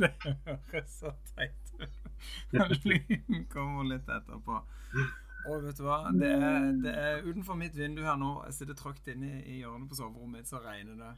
[0.00, 1.98] det høres så teit ut.
[2.84, 4.60] Lyden kommer litt etterpå.
[5.48, 6.02] Og vet du hva?
[6.12, 8.34] Det er, det er utenfor mitt vindu her nå.
[8.48, 11.12] Jeg sitter trygt inne i hjørnet på soverommet mitt, så regner det.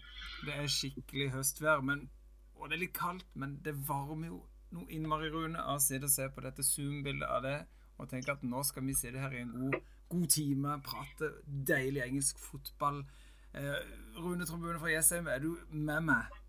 [0.46, 1.82] Det er skikkelig høstvær.
[1.86, 2.06] Men,
[2.54, 6.08] og det er litt kaldt, men det varmer jo noe innmari, Rune, av å sitte
[6.08, 7.58] og se på dette Zoom-bildet av det
[8.00, 9.76] og tenke at nå skal vi sitte her i en god,
[10.10, 13.02] god time, prate deilig engelsk fotball.
[13.54, 13.82] Eh,
[14.18, 16.41] Rune Trombune fra Jessheim, er du med meg?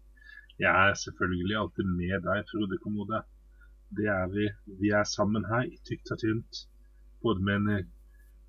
[0.59, 3.23] Jeg er selvfølgelig alltid med deg, Frode Kommode.
[3.97, 4.45] Det er vi.
[4.81, 6.53] Vi er sammen her i tykt og tynt.
[7.23, 7.85] Både med en eh,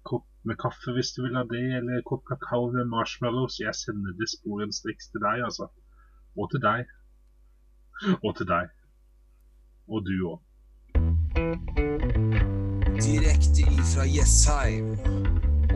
[0.05, 3.61] kopp med kaffe hvis du vil ha det, eller en kopp kakao med marshmallows.
[3.61, 5.71] Jeg sender det sporenstreks til deg, altså.
[6.37, 6.85] Og til deg.
[8.27, 8.69] Og til deg.
[9.89, 10.41] Og du òg.
[13.01, 14.95] Direkte ifra Jessheim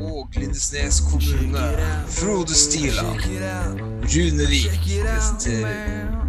[0.00, 1.64] og Lindesnes kommune.
[2.08, 3.02] Frode Stila.
[3.02, 6.28] Runevik presenterer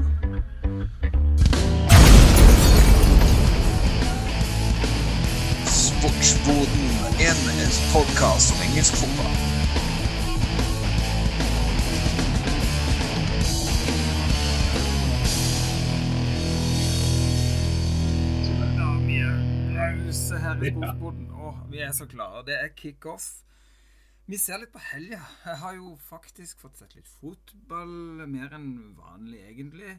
[5.66, 6.90] Sportsboden,
[7.27, 7.40] en
[7.93, 9.35] podkast om engelsk fotball.
[19.80, 21.27] Er her i Sportsboden.
[21.32, 22.46] og vi er så klare.
[22.46, 23.49] Det er kickoff.
[24.30, 25.24] Vi ser litt på helga.
[25.48, 27.96] Jeg har jo faktisk fått sett litt fotball.
[28.30, 29.96] Mer enn vanlig, egentlig.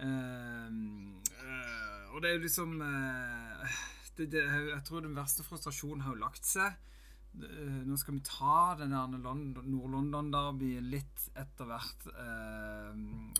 [0.00, 3.74] Uh, uh, og det er jo liksom uh,
[4.16, 6.76] det, det, Jeg tror den verste frustrasjonen har jo lagt seg.
[7.30, 12.08] Eh, Nå skal vi ta den der London- Nord-London-derbyen litt etter hvert.
[12.10, 12.96] Eh,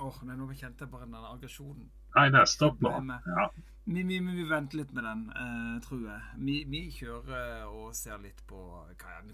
[0.07, 1.89] Åh, nei, nå kjente jeg bare den aggresjonen.
[2.17, 2.93] Nei, er stopp nå.
[3.27, 3.49] Ja.
[3.91, 6.23] Vi, vi, vi venter litt med den, uh, tror jeg.
[6.47, 8.85] Vi, vi kjører og ser litt på hva,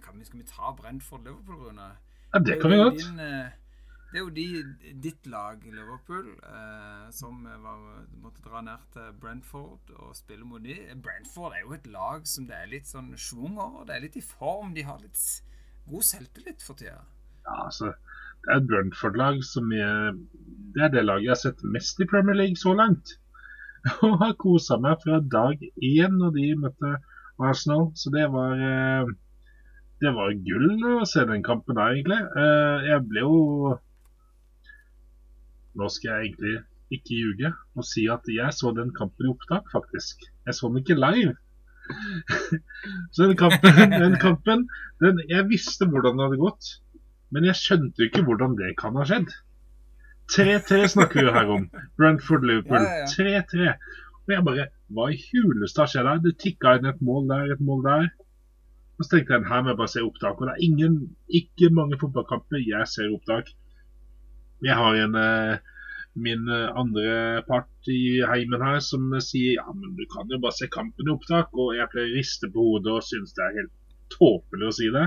[0.05, 1.89] kan vi, Skal vi ta Brentford Liverpool, Rune?
[2.33, 3.03] ja, det kan vi godt.
[3.21, 3.49] eh,
[4.13, 4.47] det er jo de,
[5.03, 7.83] ditt lag, Liverpool, uh, som var,
[8.23, 10.79] måtte dra ned til Brentford og spille mot de.
[11.05, 13.85] Brentford er jo et lag som det er litt sånn schwung over.
[13.89, 14.73] Det er litt i form.
[14.77, 15.21] De har litt
[15.91, 17.03] god selvtillit for tida.
[17.47, 17.93] Ja, altså,
[18.51, 20.17] er et Brentford-lag som jeg,
[20.75, 23.17] Det er det laget jeg har sett mest i Premier League så langt.
[24.05, 26.97] Og har kosa meg fra dag én når de møtte
[27.39, 27.91] Arsenal.
[27.95, 29.13] Så det var eh,
[30.01, 32.21] Det var gull å se den kampen der, egentlig.
[32.37, 33.77] Eh, Jeg ble jo
[35.77, 36.57] Nå skal jeg egentlig
[36.97, 40.23] ikke ljuge og si at jeg så den kampen i opptak, faktisk.
[40.47, 41.35] Jeg så den ikke live.
[43.15, 44.65] Så den kampen, den kampen
[44.99, 46.71] den, Jeg visste hvordan det hadde gått.
[47.35, 49.33] Men jeg skjønte jo ikke hvordan det kan ha skjedd.
[50.35, 51.69] 3-3 snakker vi her om.
[51.99, 52.83] Brentford-Liverpool.
[52.83, 53.77] Ja, ja, 3-3.
[54.27, 56.23] Og jeg bare Hva i huleste har skjedd her?
[56.23, 58.09] Det tikka inn et mål der, et mål der.
[58.97, 60.41] Og så tenkte jeg her må jeg bare se opptak.
[60.41, 60.99] Og det er ingen,
[61.41, 63.51] ikke mange fotballkamper jeg ser opptak.
[64.65, 65.73] Jeg har en eh,
[66.17, 70.57] min eh, andre part i heimen her som sier ja, men du kan jo bare
[70.57, 71.53] se kampen i opptak.
[71.53, 73.75] Og jeg pleier å riste på hodet og synes det er helt
[74.17, 75.07] tåpelig å si det.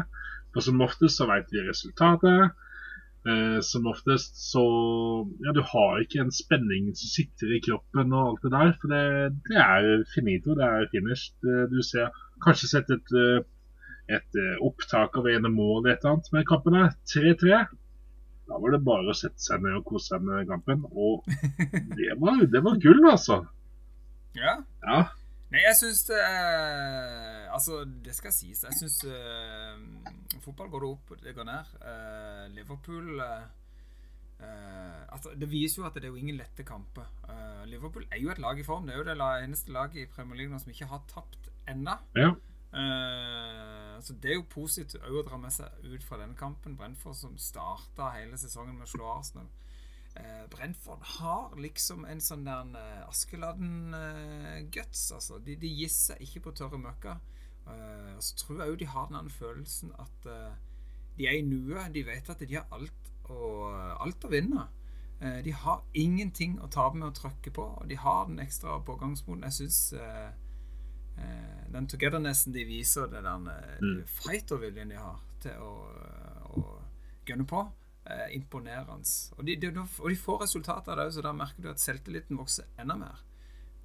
[0.54, 2.56] For som oftest så vet vi resultatet.
[3.28, 4.64] Eh, som oftest så
[5.44, 8.72] Ja, du har ikke en spenning som sitter i kroppen og alt det der.
[8.82, 9.04] For det,
[9.50, 11.36] det er finito, det er finished.
[11.46, 12.10] Eh, Du ser
[12.46, 13.44] kanskje sett et, eh,
[14.16, 16.32] et eh, opptak av ene mål eller et eller annet.
[16.34, 16.90] med kampen her.
[17.14, 17.62] 3-3.
[18.50, 20.88] Da var det bare å sette seg ned og kose seg med kampen.
[20.90, 21.28] Og
[22.00, 23.44] det var, det var gull, altså.
[24.40, 24.56] Ja.
[24.88, 25.04] Ja.
[25.50, 28.62] Nei, jeg syns det er Altså, det skal sies.
[28.68, 29.00] Jeg syns
[30.44, 31.72] fotball går det opp, det går ned.
[31.82, 33.48] Eh, Liverpool eh,
[34.46, 37.10] eh, altså, Det viser jo at det er jo ingen lette kamper.
[37.30, 38.88] Eh, Liverpool er jo et lag i form.
[38.88, 41.98] Det er jo det eneste laget i Premier League som ikke har tapt ennå.
[42.18, 42.34] Ja.
[42.70, 46.78] Eh, så Det er jo positivt å dra med seg ut fra denne kampen.
[46.78, 49.50] Brentford som starta hele sesongen med å slå Arsenal.
[50.16, 55.12] Eh, Brentford har liksom en sånn der eh, Askeladden-guts.
[55.12, 55.38] altså.
[55.40, 57.20] De, de gir seg ikke på tørre møkka.
[57.68, 60.58] Eh, og så tror jeg òg de har den følelsen at eh,
[61.20, 61.94] de er i nuet.
[61.94, 63.70] De vet at de har alt og,
[64.02, 64.68] alt å vinne.
[65.22, 68.80] Eh, de har ingenting å tape med å trykke på, og de har den ekstra
[68.88, 69.44] pågangsmoten.
[69.50, 70.30] Jeg syns eh,
[71.20, 74.02] eh, den togethernessen de viser, den Mm.
[74.12, 75.74] fighterviljen de har til å,
[76.52, 76.64] å
[77.28, 77.62] gønne på,
[78.10, 79.16] eh, imponerende.
[79.38, 81.84] Og de, de, og de får resultater av det òg, så da merker du at
[81.84, 83.26] selvtilliten vokser enda mer.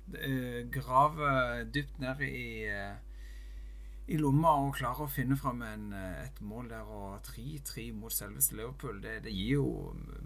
[0.05, 2.95] Grave eh, graver dypt ned i eh,
[4.05, 8.13] i lomma og klarer å finne fram en, eh, et mål der og 3-3 mot
[8.13, 9.69] selveste Liverpool, det, det gir jo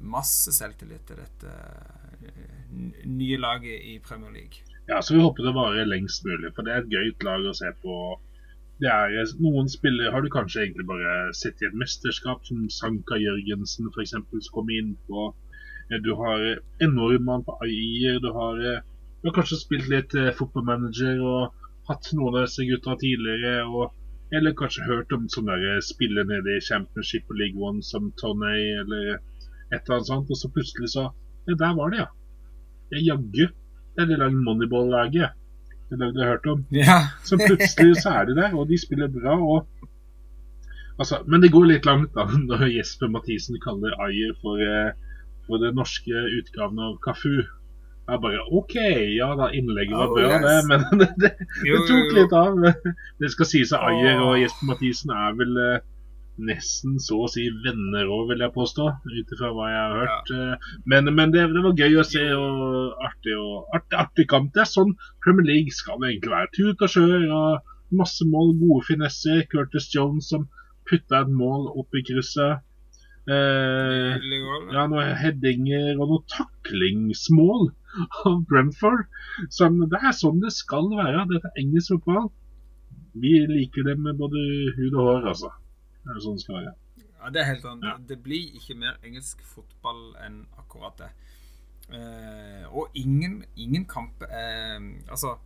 [0.02, 1.52] masse selvtillit til dette
[3.06, 4.64] nye laget i Premier League.
[4.88, 7.54] Ja, så vi håper det varer lengst mulig, for det er et gøyt lag å
[7.54, 7.94] se på.
[8.78, 13.18] Det er, noen spillere har du kanskje egentlig bare sett i et mesterskap, som Sanka
[13.18, 14.14] Jørgensen f.eks.
[14.14, 15.32] som kom inn på.
[15.90, 16.44] Eh, Du har
[16.84, 18.84] en nordmann på Ayer, du har eh,
[19.24, 23.64] har kanskje spilt litt eh, fotballmanager og hatt noen av disse gutta tidligere.
[23.66, 23.94] og
[24.36, 28.58] eller kanskje hørt om sånne der spiller nede i Championship og League One som Tony
[28.82, 30.30] eller et eller annet sånt.
[30.30, 31.08] Og så plutselig så
[31.48, 32.08] Ja, der var det, ja.
[33.06, 33.46] Jaggu.
[33.96, 35.37] Det er det lagd Moneyball-laget.
[35.88, 36.64] Det lagde jeg hørt om.
[36.74, 36.98] Ja.
[37.24, 39.36] Så plutselig så er de der, og de spiller bra.
[39.40, 39.66] og
[40.98, 44.90] altså, Men det går litt langt da når Jesper Mathisen kaller Ayer for, eh,
[45.46, 47.38] for den norske utgaven av Kafu.
[48.08, 48.74] Jeg bare OK,
[49.18, 50.44] ja da, innlegget var Oh, bra, yes.
[50.44, 51.32] det, men det, det,
[51.64, 52.60] det tok litt av.
[53.20, 55.80] Det skal sies at Ayer og Jesper Mathisen er vel eh,
[56.38, 58.86] nesten så å si venner òg, vil jeg påstå.
[59.04, 60.32] Ut ifra hva jeg har hørt.
[60.34, 60.76] Ja.
[60.90, 64.52] Men, men det, det var gøy å se og artig, og, artig, artig kamp.
[64.54, 64.94] Det er sånn
[65.24, 66.52] Premier League skal egentlig være.
[66.56, 69.44] Tut og kjør og masse mål, gode finesser.
[69.50, 70.48] Curtis Jones som
[70.88, 72.64] putta et mål opp i krysset.
[73.28, 74.14] Eh,
[74.72, 77.68] ja, noen headinger og noen taklingsmål
[78.24, 79.04] av Brentford.
[79.52, 81.26] Så det er sånn det skal være.
[81.34, 82.30] Dette er engelsk fotball.
[83.18, 84.40] Vi liker det med både
[84.78, 85.52] hud og hår, altså.
[86.08, 86.74] Det er sånn det skal være.
[87.18, 87.82] Ja, det er helt sånn.
[87.84, 87.96] Ja.
[88.10, 91.10] Det blir ikke mer engelsk fotball enn akkurat det.
[91.88, 94.76] Eh, og ingen, ingen kamp eh,
[95.08, 95.38] Altså,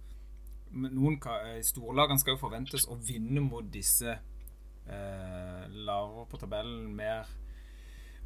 [0.74, 7.30] noen eh, storlagene skal jo forventes å vinne mot disse eh, lavere på tabellen, mer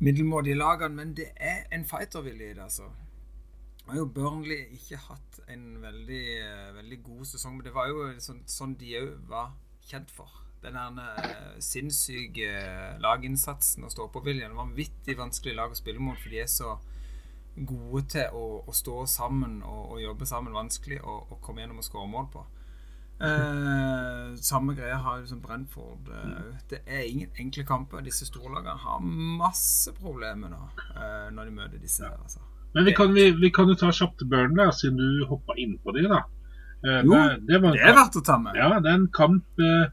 [0.00, 2.88] middelmådige lagene, men det er en fightervilje i det, altså.
[3.86, 7.92] Nå har jo Burnley ikke hatt en veldig, eh, veldig god sesong, men det var
[7.92, 9.52] jo sånn, sånn de òg var
[9.86, 10.42] kjent for.
[10.66, 14.56] Den der eh, sinnssyke eh, laginnsatsen og stå-på-viljen.
[14.58, 16.74] Vanvittig vanskelig lag å spille mot, for de er så
[17.56, 21.78] gode til å, å stå sammen og, og jobbe sammen vanskelig og, og komme gjennom
[21.80, 22.42] og skåre mål på.
[23.16, 26.10] Eh, samme greia har liksom Brentford.
[26.12, 28.02] eh, det er ingen enkle kamper.
[28.04, 29.00] Disse storlagene har
[29.40, 30.62] masse problemer nå
[30.96, 32.18] eh, når de møter disse her.
[32.20, 32.42] Altså.
[32.74, 35.94] Men vi kan, vi, vi kan jo ta kjapt Burnley, siden du hoppa inn på
[35.96, 36.10] dem.
[36.12, 36.24] da.
[36.84, 38.58] Eh, Jo, det, det var Det er verdt å ta med.
[38.60, 39.86] Ja, det er en kamp eh,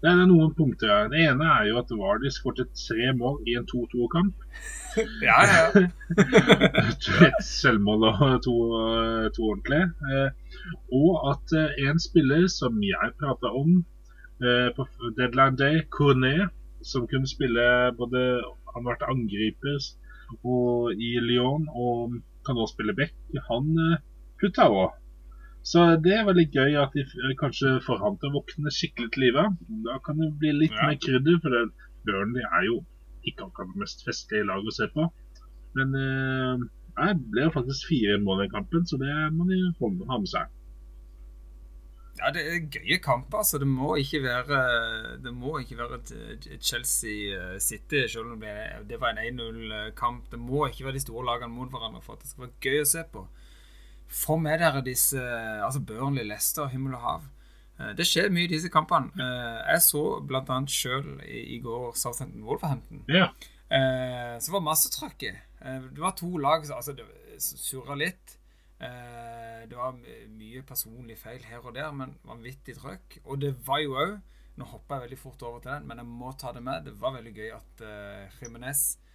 [0.00, 1.08] Det er noen punkter her.
[1.12, 4.36] Det ene er jo at Vardy skåret tre mål i en 2-2-kamp.
[5.22, 5.82] Ja, ja.
[7.28, 8.54] Et selvmål og to,
[9.36, 9.86] to ordentlige.
[10.10, 10.56] Eh,
[10.98, 13.76] og at eh, en spiller som jeg prata om
[14.42, 14.88] eh, på
[15.20, 16.50] deadline day, Cournet,
[16.82, 17.62] som kunne spille
[18.00, 18.24] både
[18.72, 19.78] Han har vært angriper
[20.42, 23.14] og i Lyon og kan også spille back.
[23.50, 23.76] Han
[24.40, 24.99] putta òg.
[25.62, 29.26] Så det er veldig gøy at de kanskje får han til å våkne skikkelig til
[29.26, 29.44] live.
[29.86, 30.86] Da kan det bli litt Ja.
[30.88, 31.64] mer krydder, for det,
[32.06, 32.78] Burnley er jo
[33.28, 35.10] ikke akkurat det mest festlige laget å se på.
[35.76, 36.64] Men eh,
[36.96, 39.60] det ble jo faktisk fire mål i kampen, så det må de
[40.08, 40.48] ha med seg.
[42.20, 43.38] Ja, det er gøye kamper.
[43.38, 44.58] altså Det må ikke være
[45.24, 50.30] Det må ikke være et, Chelsea eh, City, selv om det, det var en 1-0-kamp.
[50.32, 52.82] Det må ikke være de store lagene mot hverandre for at det skal være gøy
[52.82, 53.24] å se på.
[54.10, 55.20] Få med dere disse
[55.62, 57.28] Altså Burnley, Leicester, himmel og hav.
[57.78, 59.12] Eh, Det skjer mye i disse kampene.
[59.14, 60.02] Eh, Jeg så
[60.56, 63.04] annet sjøl i, går Southampton Wolverhampton.
[63.08, 63.28] Ja,
[63.70, 65.34] Så det var masse trøkk i.
[65.62, 66.96] Eh, det var to lag som altså,
[67.38, 68.36] surra litt.
[68.80, 69.92] Eh, det var
[70.28, 73.20] mye personlig feil her og der, men vanvittig trøkk.
[73.26, 74.18] Og det var jo òg
[74.58, 76.84] Nå hoppa jeg veldig fort over til den, men jeg må ta det med.
[76.84, 79.09] Det var veldig gøy at uh, Jimenez eh,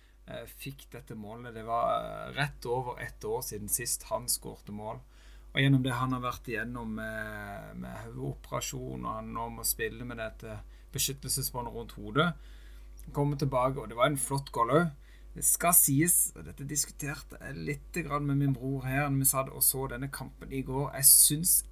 [0.62, 1.54] fikk dette målet.
[1.56, 5.02] Det var eh, rett over ett år siden sist han skårte mål.
[5.54, 10.04] Og gjennom det han har vært igjennom med, med hodeoperasjon, og han nå må spille
[10.08, 10.60] med dette
[10.96, 12.34] beskyttelsesbåndet rundt hodet
[13.14, 14.86] komme tilbake, og det var en flott goal òg.
[15.36, 19.50] Det skal sies, og dette diskuterte jeg litt med min bror her når vi satt
[19.52, 20.94] og så denne kampen i går.
[20.96, 21.66] Jeg syns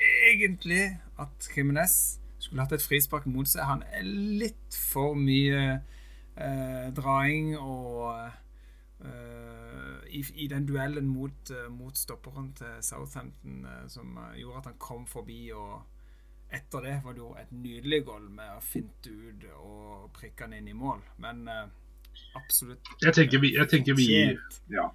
[0.00, 3.66] egentlig at Kriminess skulle hatt et frispark mot seg.
[3.68, 5.98] Han er litt for mye eh,
[6.96, 8.30] draing og
[9.04, 14.62] eh, i, i den duellen mot, eh, mot stopperen til Southampton eh, som eh, gjorde
[14.62, 15.80] at han kom forbi og
[16.50, 20.56] etter det var det jo et nydelig goal med å finte ut og prikke han
[20.56, 21.02] inn i mål.
[21.22, 21.68] Men eh,
[22.38, 24.08] absolutt jeg tenker vi, jeg tenker vi,
[24.74, 24.88] ja,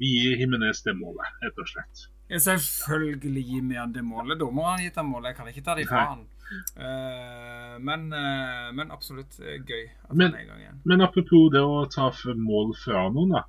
[0.00, 2.08] vi gir Himinez det målet, rett og slett.
[2.28, 4.40] Ja, selvfølgelig gir vi han det målet.
[4.40, 5.30] Dommeren har gitt han målet.
[5.30, 6.08] Jeg kan ikke ta det ifra Nei.
[6.10, 6.26] han.
[6.76, 10.80] Eh, men, eh, men absolutt eh, gøy at Men- er i gang igjen.
[10.84, 13.44] Men apropos det å ta mål fra noen, da.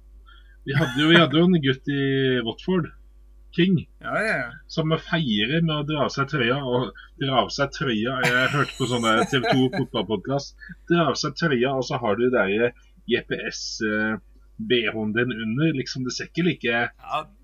[0.65, 2.91] Vi hadde jo, vi hadde jo en gutt i Watford,
[3.51, 4.49] King, Ja, ja, ja.
[4.67, 6.59] som feirer med å dra av seg trøya.
[6.61, 10.53] Og dra av seg trøya Jeg hørte på sånne TV 2 fotballpodkast.
[10.91, 12.71] Dra av seg trøya, og så har du der
[14.59, 15.73] GPS-BH-en din under.
[15.73, 16.89] Liksom, det ser ikke like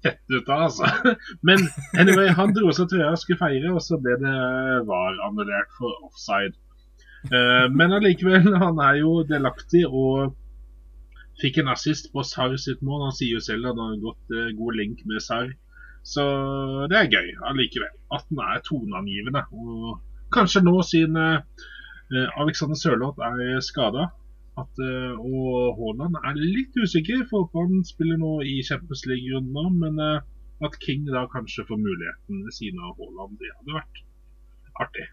[0.04, 0.86] fett ut da, altså.
[1.48, 1.60] Men
[1.98, 4.38] anyway, han dro seg trøya og skulle feire, og så ble det
[4.88, 6.56] var annullert for offside.
[7.26, 10.36] Eh, men allikevel, han er jo delaktig og
[11.42, 13.08] fikk en assist på Sar sitt mål.
[13.10, 15.50] Han sier jo selv at han har gått eh, god link med Sar.
[16.06, 16.24] Så
[16.92, 17.96] det er gøy allikevel.
[18.14, 19.42] At han er toneangivende.
[19.58, 19.98] Og
[20.36, 24.12] kanskje nå, siden eh, Alexander Sørloth er skada,
[24.56, 30.22] og Haaland er litt usikker, for han spiller nå i Champions League-runden men eh,
[30.64, 34.04] at King da kanskje får muligheten ved siden av Haaland, det hadde vært
[34.86, 35.08] artig.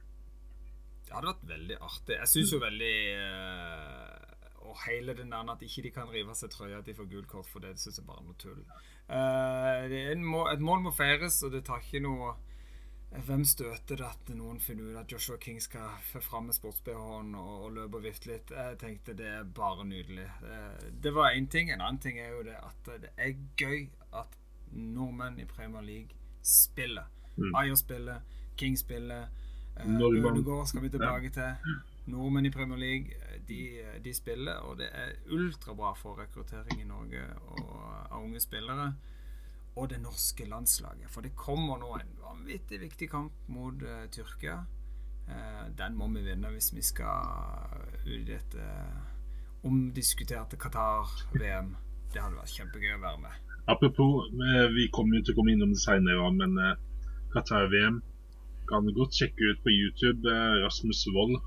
[1.03, 2.19] Det hadde vært veldig artig.
[2.21, 6.39] Jeg syns jo veldig uh, Og hele den der at ikke de kan rive av
[6.39, 8.63] seg trøya at de får gult kort, for det syns jeg bare er noe tull.
[10.55, 12.37] Et mål må feires, og det tar ikke noe
[13.21, 17.53] hvem støter det at noen finner ut at Joshua King skal fram med sports-BH-en og,
[17.65, 18.53] og, løpe og vifte litt?
[18.57, 20.25] Jeg tenkte det er bare nydelig.
[20.49, 21.71] Eh, det var én ting.
[21.71, 24.39] En annen ting er jo det at det er gøy at
[24.73, 27.11] nordmenn i Premier League spiller.
[27.37, 27.55] Mm.
[27.55, 28.21] Ayer spiller,
[28.57, 29.29] King spiller.
[29.77, 31.77] Ødegaard skal vi tilbake til.
[32.07, 33.61] Nordmenn i Premier League de,
[34.05, 37.77] de spiller, og det er ultrabra for rekruttering i Norge og,
[38.11, 38.93] av unge spillere
[39.77, 41.11] og det norske landslaget.
[41.11, 44.59] For det kommer nå en vanvittig viktig kamp mot uh, Tyrkia.
[45.29, 47.73] Uh, den må vi vinne hvis vi skal
[48.05, 48.69] ut i dette
[49.65, 51.75] omdiskuterte Qatar-VM.
[52.13, 53.51] Det hadde vært kjempegøy å være med.
[53.71, 54.27] Apropos,
[54.75, 56.57] vi kommer jo til å komme innom det senere, men
[57.33, 58.01] Qatar-VM
[58.69, 60.35] kan godt sjekke ut på YouTube.
[60.65, 61.39] Rasmus Wold,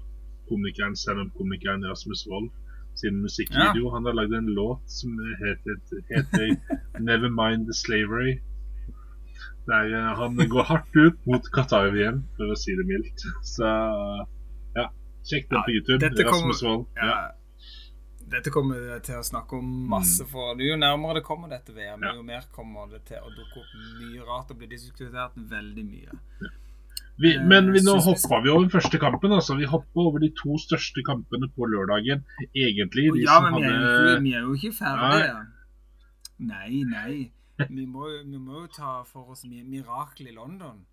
[0.47, 2.53] komikeren, standup-komikeren Rasmus Wold
[2.99, 3.85] sin musikkvideo.
[3.87, 3.93] Ja.
[3.93, 6.57] Han har lagd en låt som heter, heter
[6.99, 8.41] 'Never Mind the Slavery'.
[9.65, 13.25] Der uh, han går hardt ut mot Qatar-VM, for å si det mildt.
[13.41, 13.71] Så
[14.77, 14.85] ja,
[15.25, 16.11] sjekk den på YouTube.
[16.29, 16.85] Rasmus Wold.
[16.95, 17.15] Ja.
[18.25, 20.29] Dette kommer vi til å snakke om masse, mm.
[20.31, 23.73] for jo nærmere det kommer dette VM, jo mer kommer det til å dukke opp
[23.99, 26.21] mye rart og bli diskutert veldig mye.
[27.15, 27.21] Ja.
[27.23, 29.31] Vi, men vi, nå hoppa vi over første kampen.
[29.31, 29.55] Altså.
[29.55, 32.25] Vi hoppa over de to største kampene på lørdagen.
[32.51, 33.07] Egentlig.
[33.23, 33.93] ja, men vi, hadde...
[34.15, 35.45] er vi, er jo, ikke ferdige.
[36.43, 37.13] Nei, nei.
[37.69, 40.83] Vi må, vi må jo ta for oss mirakel i London.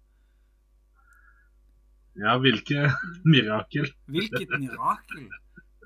[2.22, 2.92] Ja, hvilket
[3.32, 3.88] mirakel?
[4.06, 5.26] Hvilket mirakel?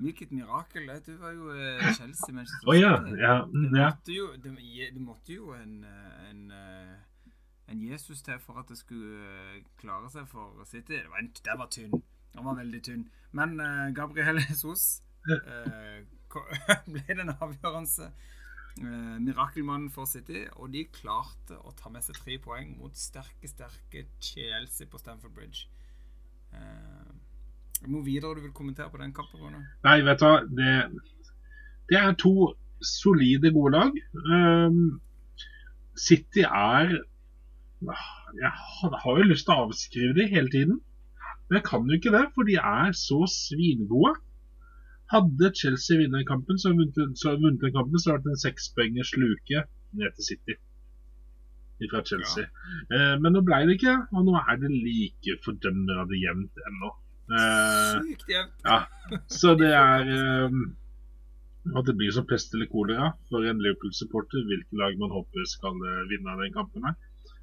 [0.02, 0.90] Hvilket mirakel?
[1.06, 2.68] Du var jo eh, Chelsea-Manchester City.
[2.68, 4.52] Oh, ja, ja, det, måtte jo, det,
[4.92, 5.78] det måtte jo en,
[6.28, 7.05] en eh,
[7.68, 11.00] en Jesus til for at det skulle eh, klare seg for City.
[11.00, 12.02] Det var, en, det var tynn.
[12.34, 13.04] Den var veldig tynn.
[13.36, 15.98] Men uh, Gabriel Jesus uh,
[16.92, 18.10] ble den avgjørende
[18.82, 20.44] uh, mirakelmannen for City.
[20.60, 25.34] Og de klarte å ta med seg tre poeng mot sterke, sterke Chelsea på Stamford
[25.34, 25.66] Bridge.
[26.54, 27.10] Uh,
[27.90, 29.42] noe videre du vil kommentere på den kampen?
[29.42, 29.64] Rune?
[29.84, 30.38] Nei, vet du hva.
[30.46, 30.70] Det,
[31.90, 33.98] det, er to solide, gode lag.
[34.30, 35.00] Um,
[35.96, 36.94] City er
[37.86, 38.52] jeg
[39.02, 40.78] har jo lyst til å avskrive de hele tiden.
[41.46, 44.16] Men jeg kan jo ikke det, for de er så svingode.
[45.12, 49.66] Hadde Chelsea vunnet kampen, så vunnet, den kampen, så hadde det en sekspoengers luke
[49.96, 50.56] ned til City
[51.92, 52.46] fra Chelsea.
[52.90, 52.96] Ja.
[52.96, 56.90] Eh, men nå ble det ikke, og nå er det like fordømmende jevnt ennå.
[57.36, 58.56] Eh, Sykt jevnt.
[58.64, 58.78] Ja.
[59.30, 60.58] Så det er eh,
[61.74, 65.76] at det blir som pest eller kolera for en Liverpool-supporter hvilket lag man håper skal
[65.90, 66.86] eh, vinne den kampen.
[66.88, 66.96] her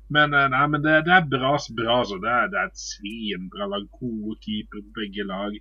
[0.09, 1.55] men, eh, nei, men det, det, er bra.
[1.79, 3.87] bra så det, er, det er et svinbra lag.
[3.99, 5.57] Gode keeper på begge lag.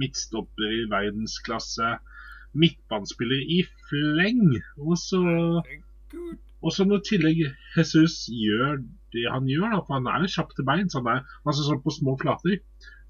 [0.00, 1.96] Midtstopper i verdensklasse.
[2.54, 4.56] Midtbanespiller i fleng.
[4.78, 5.22] Og så
[6.64, 7.40] og så når tillegg
[7.76, 8.78] Jesus gjør
[9.12, 11.66] det han gjør, da, for han er jo kjapp til bein, så han er altså
[11.66, 12.56] sånn på små flater,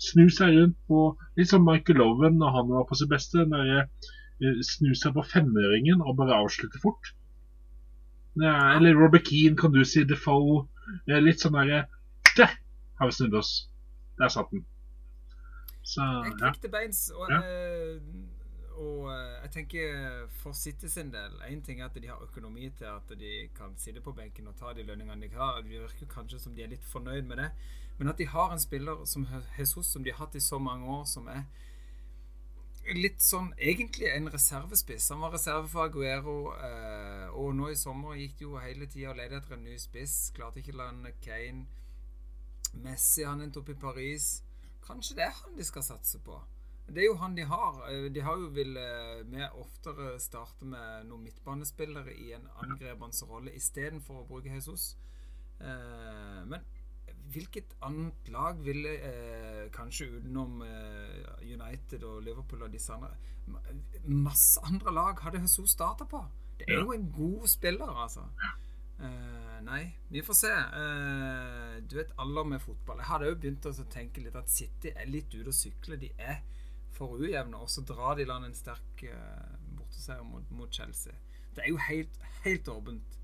[0.03, 1.05] snur seg rundt på
[1.39, 3.45] litt som Michael Owen når han var på sitt beste.
[3.47, 7.15] Når eh, seg på femøringen og bare avslutte fort.
[8.37, 10.05] Eller Robert Keane, kan du si.
[10.05, 10.65] Defoe.
[11.07, 11.87] Litt sånn derre
[12.37, 12.51] Der
[12.99, 13.69] har vi snudd oss.
[14.19, 14.65] Der satt den.
[15.85, 17.39] Så, jeg klikket beins, og, ja.
[17.45, 17.99] Eh,
[18.81, 22.71] og, eh, jeg tenker for City sin del Én ting er at de har økonomi
[22.79, 25.61] til at de kan sitte på benken og ta de lønningene de har.
[25.61, 27.51] Det virker kanskje som de er litt fornøyd med det.
[27.99, 29.27] Men at de har en spiller som
[29.59, 31.45] Jesus, som de har hatt i så mange år, som er
[32.93, 35.09] litt sånn egentlig en reservespiss.
[35.15, 39.13] Han var reserve for Aguero, eh, og nå i sommer gikk det jo hele tida
[39.13, 40.17] og lette etter en ny spiss.
[40.37, 41.65] Klarte ikke å lande Kane.
[42.85, 44.43] Messi han endte opp i Paris.
[44.85, 46.37] Kanskje det er han de skal satse på.
[46.85, 47.81] Det er jo han de har.
[47.89, 53.31] Eh, de har jo vil eh, mer oftere starte med noen midtbanespillere i en angrepende
[53.31, 54.95] rolle istedenfor å bruke Jesus.
[55.61, 56.61] Eh, men
[57.35, 63.15] hvilket annet lag ville eh, kanskje utenom eh, United og Liverpool og disse andre
[64.09, 66.23] Masse andre lag hadde Jesus starta på.
[66.59, 68.23] Det er jo en god spiller, altså.
[69.01, 70.53] Eh, nei, vi får se.
[70.81, 73.03] Eh, du vet alder med fotball.
[73.03, 75.99] Jeg hadde jo begynt å tenke litt at City er litt ute å sykle.
[76.01, 76.41] De er
[76.95, 81.13] for ujevne, og så drar de land en sterk eh, borteseier mot, mot Chelsea.
[81.55, 83.21] Det er jo helt, helt åpent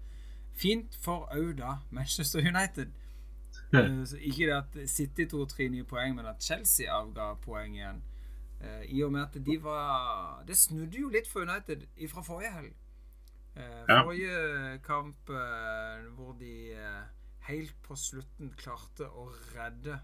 [0.61, 2.91] Fint for òg da Manchester United.
[3.71, 8.01] Eh, ikke det at City tok tre nye poeng, men at Chelsea avga poeng igjen.
[8.61, 12.51] Eh, I og med at de var Det snudde jo litt for United fra forrige
[12.53, 12.75] helg.
[13.57, 15.31] Eh, Forrige kamp
[16.17, 16.53] hvor de
[17.49, 19.97] helt på slutten klarte å redde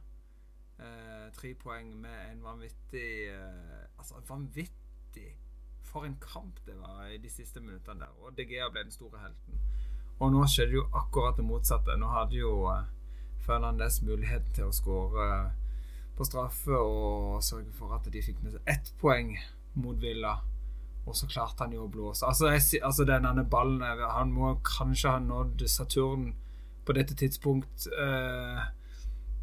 [0.80, 5.28] eh, tre poeng med en vanvittig eh, Altså vanvittig
[5.86, 8.16] For en kamp det var i de siste minuttene der.
[8.22, 9.60] Og De Gea ble den store helten.
[10.18, 11.94] Og nå skjedde jo akkurat det motsatte.
[12.00, 12.84] Nå hadde jo eh,
[13.46, 15.54] Fernandes mulighet til å skåre eh,
[16.16, 19.34] på straffe og sørge for at de fikk med seg ett poeng
[19.76, 20.38] mot Villa.
[21.06, 22.26] Og så klarte han jo å blåse.
[22.26, 26.32] Altså, jeg, altså denne ballen Han må kanskje ha nådd Saturn
[26.86, 27.86] på dette tidspunkt.
[27.86, 28.64] Eh,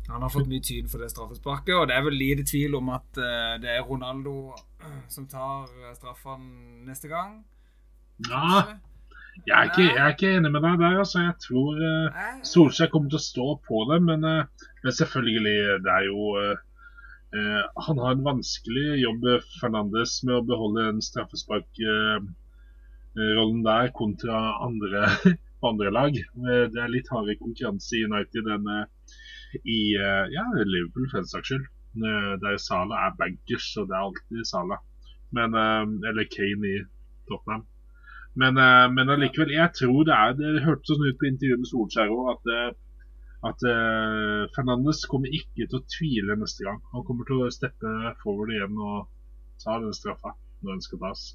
[0.08, 2.92] han har fått mye tyn for det straffesparket, og det er vel lite tvil om
[2.92, 7.38] at eh, det er Ronaldo eh, som tar eh, straffene neste gang.
[8.28, 8.80] Ja, kanskje.
[9.48, 11.00] Jeg er, ikke, jeg er ikke enig med deg der.
[11.02, 11.20] altså.
[11.24, 12.10] Jeg tror Eh,
[12.48, 14.44] Solskjær kommer til å stå på det, men, uh,
[14.84, 16.56] men selvfølgelig, det er jo uh,
[17.88, 19.22] Han har en vanskelig jobb,
[19.58, 25.00] Fernandes, med å beholde den straffesparkrollen der kontra andre,
[25.70, 26.14] andre lag.
[26.14, 28.70] Det er litt hardere konkurranse i United enn
[29.66, 31.66] i ja, Liverpool, for den saks skyld.
[32.46, 34.80] Der Salah er bankers, og det er alltid Salah.
[35.34, 35.50] Men,
[36.06, 36.86] eller Kane i
[37.26, 37.66] Tottenham.
[38.36, 41.70] Men, eh, men allikevel, jeg tror det er Det hørtes sånn ut på intervjuet med
[41.70, 42.72] Solskjær òg at, eh,
[43.44, 46.78] at uh, Fernandes kommer ikke til å tvile neste gang.
[46.94, 47.90] Han kommer til å steppe
[48.22, 49.10] forward igjen og
[49.60, 50.32] ta den straffa
[50.64, 51.26] når den skal tas.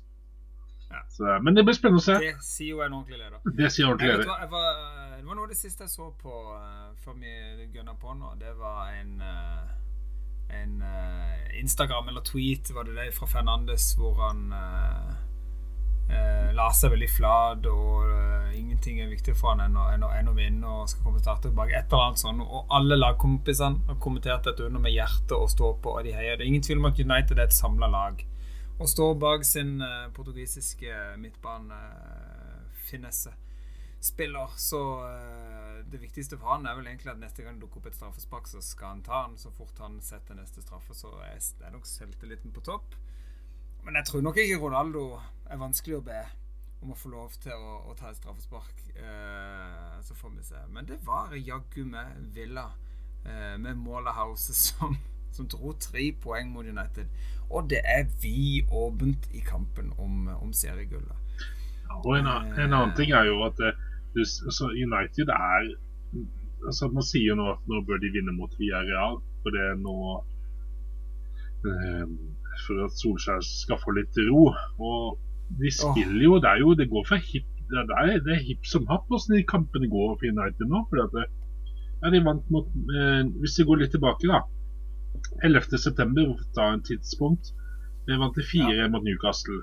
[0.89, 1.03] Ja.
[1.13, 2.17] Så, men det blir spennende å se.
[2.23, 3.43] det sier jo en ordentlig leder.
[3.61, 4.31] Det sier ordentlig leder.
[4.31, 4.81] hva, var,
[5.19, 8.33] det var noe av det siste jeg så på uh, før vi gunna på nå.
[8.41, 9.69] Det var en, uh,
[10.63, 14.49] en uh, Instagram eller tweet var det det fra Fernandes hvor han
[16.09, 19.83] eh, eh, la seg veldig flat, og uh, ingenting er viktig for han enn å,
[19.93, 21.77] enn å, vinne og skal komme starte tilbake.
[21.77, 22.41] Et eller annet sånt.
[22.45, 26.35] Og alle lagkompisene har kommentert dette under med hjerte og stå på, og de heier.
[26.37, 28.15] Det er ingen tvil om at United er et samla lag.
[28.79, 33.33] Og står bak sin uh, portugisiske midtbanefinesse
[34.01, 37.81] spiller, så eh, det viktigste for han er vel egentlig at neste gang det dukker
[37.81, 39.39] opp et straffespark, så skal han ta den.
[39.41, 42.97] Så fort han setter neste straffe, så er nok selvtilliten på topp.
[43.89, 45.03] Men jeg tror nok ikke Ronaldo
[45.49, 46.19] er vanskelig å be
[46.85, 48.83] om å få lov til å, å ta et straffespark.
[49.01, 50.61] Eh, så får vi se.
[50.75, 52.67] Men det var jaggu meg Villa
[53.25, 54.93] eh, med målet House som,
[55.33, 57.09] som dro tre poeng mot United.
[57.49, 61.41] Og det er vidåpent i kampen om, om seriegullet.
[62.03, 63.79] Og en, en annen ting er jo at eh,
[64.13, 65.73] du, altså United er
[66.69, 69.81] altså Man sier jo nå at nå bør de vinne mot Villarreal, for det er
[69.81, 69.97] nå
[71.65, 72.05] eh,
[72.67, 74.49] For at Solskjær skal få litt ro.
[74.79, 78.45] Og de spiller jo Det er jo Det går for hipp det er, det er
[78.47, 80.83] hipp som happ åssen de kampene går for United nå.
[80.89, 81.25] Fordi at det,
[82.01, 84.41] ja, de vant mot eh, Hvis vi går litt tilbake, da.
[85.45, 86.25] 11.9.
[86.57, 87.53] ta en tidspunkt.
[88.09, 89.61] De vant til 4 mot Newcastle.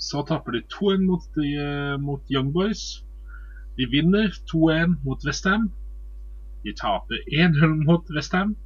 [0.00, 3.04] Så taper de 2-1 mot, de, eh, mot Young Boys.
[3.78, 5.70] De vinner 2-1 mot Westham.
[6.64, 8.56] De taper 1-0 mot Westham.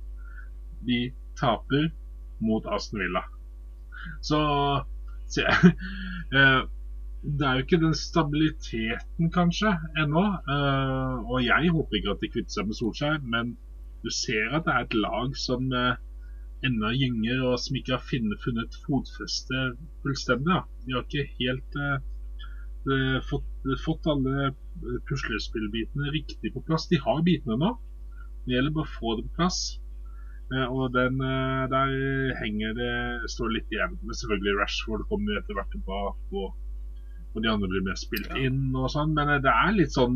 [0.89, 1.91] De taper
[2.41, 3.27] mot Aston Villa.
[4.23, 4.41] Så,
[5.33, 5.45] så
[6.39, 6.63] eh,
[7.25, 10.25] Det er jo ikke den stabiliteten, kanskje, ennå.
[10.55, 13.55] Eh, og jeg håper ikke at de kvitter seg med Solskjær, men
[14.05, 15.95] du ser at det er et lag som eh,
[16.69, 19.63] ennå gynger, og som ikke har funnet, fotfeste
[20.05, 20.53] fullstendig.
[20.53, 20.61] Da.
[20.85, 23.49] De har ikke helt eh, fått,
[23.85, 24.53] fått alle
[25.09, 26.89] puslespillbitene riktig på plass.
[26.93, 27.73] De har bitene nå.
[28.45, 29.61] Det gjelder bare å få det på plass.
[30.55, 31.95] Eh, og den, eh, der
[32.41, 32.93] henger det
[33.33, 33.97] står litt igjen.
[34.03, 36.55] Men selvfølgelig Rashford kommer etter hvert tilbake, og,
[37.35, 38.43] og de andre blir mer spilt Ja.
[38.47, 39.15] inn og sånn.
[39.17, 40.15] Men eh, det er litt sånn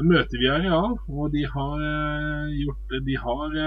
[0.00, 1.80] Nå møter vi Areal, og de har
[2.56, 3.64] gjort De har de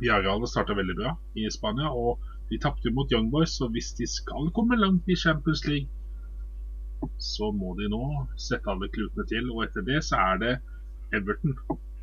[0.00, 3.52] Villarreal starta veldig bra i Spania, og de tapte mot Young Boys.
[3.58, 5.88] Så hvis de skal komme langt i Champions League,
[7.20, 8.00] så må de nå
[8.40, 9.50] sette alle klutene til.
[9.52, 10.54] Og etter det så er det
[11.16, 11.56] Everton.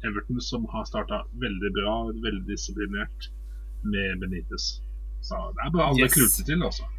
[0.04, 3.30] Everton som har starta veldig bra og veldig disiplinert
[3.84, 4.82] med Benitez.
[5.24, 6.14] Så det er bare alle Yes.
[6.18, 6.90] klutene til, altså.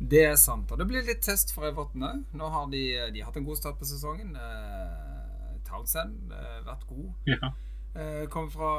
[0.00, 0.70] Det er sant.
[0.72, 2.20] Og det blir litt test for Everton òg.
[2.32, 2.80] Nå har de,
[3.12, 4.30] de har hatt en god start på sesongen.
[4.32, 7.10] Eh, Townsend har vært god.
[7.28, 7.50] Ja.
[7.94, 8.70] Eh, kom fra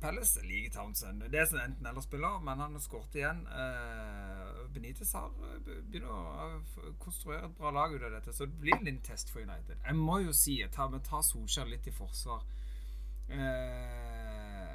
[0.00, 0.40] Palace.
[0.40, 1.22] Jeg liker Townsend.
[1.30, 3.44] Det er som enten-eller-spiller, men han har skåret igjen.
[3.46, 5.30] Uh, Benitez har
[5.66, 9.04] begynner å eh, konstruere et bra lag ut av dette, så det blir en liten
[9.06, 9.78] test for United.
[9.86, 12.42] Jeg må jo si, at men tar Solskjær litt i forsvar.
[13.30, 14.74] Uh,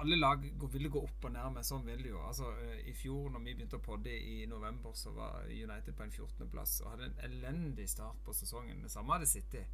[0.00, 2.20] alle lag ville gå opp og ned, men sånn vil det jo.
[2.24, 6.06] Altså, eh, I fjor, når vi begynte å podde i november, så var United på
[6.06, 8.80] en 14.-plass og hadde en elendig start på sesongen.
[8.84, 9.64] Det samme hadde City.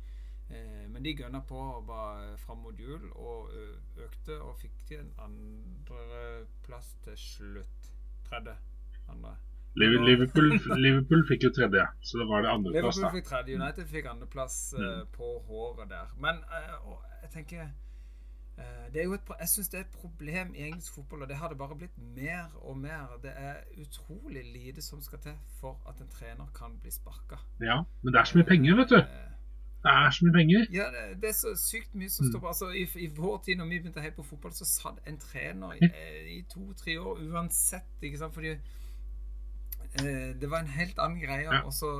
[0.50, 3.50] Eh, men de gønna på bare fram mot jul og
[3.98, 7.90] økte og fikk til en andreplass til slutt.
[8.28, 8.54] Tredje.
[9.08, 9.36] Andre.
[9.76, 10.54] Liverpool,
[10.84, 14.56] Liverpool fikk jo tredje, så det var det andreplass, Liverpool fikk tredje, United fikk andreplass
[14.78, 15.10] mm.
[15.16, 16.14] på håret der.
[16.22, 16.94] Men eh,
[17.26, 20.96] jeg tenker eh, det er jo et, Jeg syns det er et problem i engelsk
[20.96, 23.18] fotball, og det har det bare blitt mer og mer.
[23.22, 27.42] Det er utrolig lite som skal til for at en trener kan bli sparka.
[27.60, 29.00] Ja, men det er så mye penger, vet du.
[29.86, 30.66] Det er så mye penger.
[30.74, 32.30] Ja, det, det er så sykt mye som Mm.
[32.32, 32.48] står på.
[32.52, 35.18] Altså, i, I vår tid, når vi begynte å heie på fotball, så satt en
[35.22, 37.86] trener i, eh, i to-tre år uansett.
[38.02, 38.34] ikke sant?
[38.34, 38.56] Fordi
[40.00, 41.46] eh, det var en helt annen greie.
[41.46, 41.62] Ja.
[41.64, 41.90] Og så,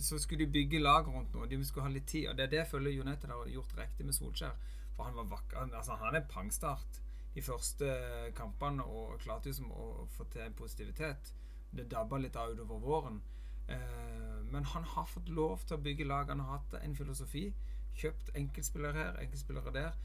[0.00, 1.48] så skulle de bygge lag rundt noe.
[1.50, 2.28] De skulle ha litt tid.
[2.30, 4.56] Og det er det jeg føler United har gjort riktig med Solskjær.
[4.96, 5.68] For han var vakker.
[5.76, 7.00] Altså, han er pangstart
[7.36, 7.90] de første
[8.36, 11.32] kampene og klarte liksom å få til en positivitet.
[11.76, 13.18] Det dabba litt av utover våren.
[13.68, 16.28] Eh, men han har fått lov til å bygge lag.
[16.28, 17.48] Han har hatt en filosofi.
[17.96, 19.96] Kjøpt enkeltspillere her, enkeltspillere der.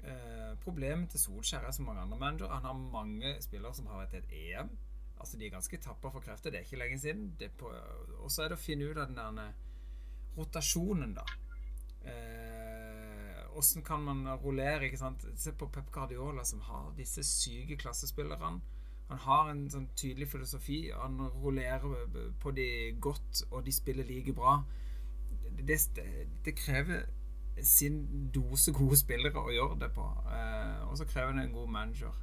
[0.00, 2.54] Eh, problemet til Solskjær er som mange andre managere.
[2.54, 4.70] Han har mange spillere som har vært i et EM.
[5.20, 6.50] Altså De er ganske tappa for krefter.
[6.50, 7.34] Det er ikke lenge siden.
[8.22, 9.52] Og så er det å finne ut av den der
[10.38, 11.26] rotasjonen, da.
[12.08, 14.86] Eh, kan man rullere?
[14.86, 15.24] ikke sant?
[15.36, 18.60] Se på Pep Guardiola, som har disse syke klassespillerne.
[19.10, 20.84] Han har en sånn tydelig filosofi.
[20.94, 22.06] Han rullerer
[22.40, 22.66] på de
[23.02, 24.60] godt, og de spiller like bra.
[25.60, 25.78] Det,
[26.46, 27.08] det, krever
[27.66, 30.06] sin dose gode spillere å gjøre det på.
[30.30, 32.14] Eh, og så krever det en god manager.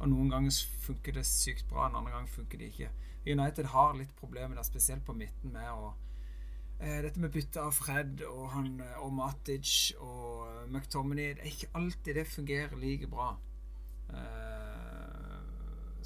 [0.00, 2.88] Og noen ganger funker det sykt bra, en annen gang funker det ikke.
[3.28, 5.92] United har litt problemer der, spesielt på midten, med å
[6.80, 11.44] eh, Dette med bytte av Fred og, han, eh, og Matic og eh, McTominay Det
[11.44, 13.34] er ikke alltid det fungerer like bra.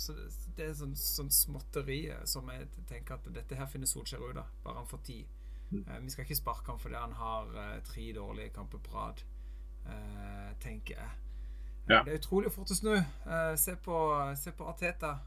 [0.01, 0.15] Så
[0.57, 4.53] det, er sånn, sånn småtteri som jeg tenker at dette her finner Solskjær ut av,
[4.65, 5.27] bare han får tid.
[5.75, 9.23] Eh, vi skal ikke sparke ham fordi han har eh, tre dårlige kamper på rad,
[9.87, 11.21] eh, tenker jeg.
[11.89, 12.03] Ja.
[12.03, 12.95] Det er utrolig fort å snu.
[12.97, 13.97] Eh, se, på,
[14.41, 15.19] se på Arteta.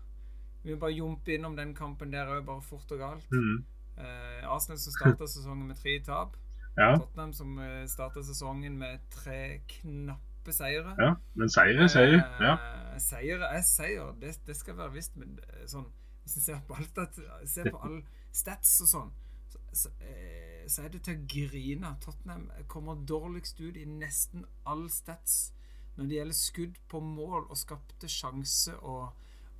[0.63, 3.27] Vi må bare jumpe innom den kampen der òg, bare fort og galt.
[3.31, 3.65] Mm.
[3.97, 6.37] Eh, Arsenal som starta sesongen med tre tap.
[6.77, 7.55] Ja, Tottenham som
[7.89, 10.95] starta sesongen med tre knappe seire.
[10.99, 11.13] ja.
[11.35, 12.21] Men seier er seier.
[12.41, 12.53] Ja.
[12.93, 15.15] Eh, seier er seier, det, det skal være visst.
[15.17, 15.85] Men eh, sånn,
[16.23, 19.11] hvis en ser på alt at, ser på all stats og sånn,
[19.51, 21.93] så, så, eh, så er det til å grine.
[22.03, 25.53] Tottenham kommer dårligst ut i nesten all stats
[25.97, 29.07] når det gjelder skudd på mål og skapte sjanse og,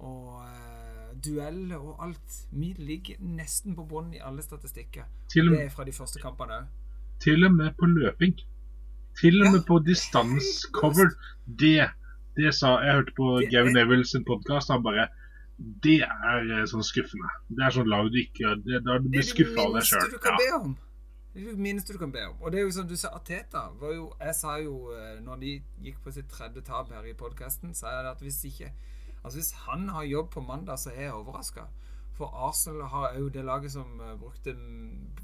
[0.06, 2.36] og eh, dueller og alt.
[2.52, 5.08] Vi ligger nesten på bunnen i alle statistikker.
[5.34, 6.68] Til, Det er fra de første kampene òg.
[7.24, 8.36] til og med på løping.
[9.18, 11.10] Og Ja, på distanscover.
[11.60, 11.90] Det,
[12.38, 14.70] det sa Jeg hørte på Det Gavin Neville sin podkast.
[14.70, 15.08] Han bare
[15.58, 17.30] Det er eh, sånn skuffende.
[17.50, 20.14] Det er sånn lag du ikke det, Da du blir skuffa av deg sjøl.
[20.22, 20.60] Ja.
[21.34, 22.36] Det er det minste du kan be om.
[22.42, 25.42] Og det er jo sånn du sa, Ateta var jo Jeg sa jo eh, når
[25.42, 25.56] de
[25.88, 28.70] gikk på sitt tredje tap her i podkasten, sa jeg at hvis ikke
[29.24, 31.66] Altså hvis han har jobb på mandag, så er jeg overraska.
[32.16, 34.54] For Arsenal har òg det laget som eh, brukte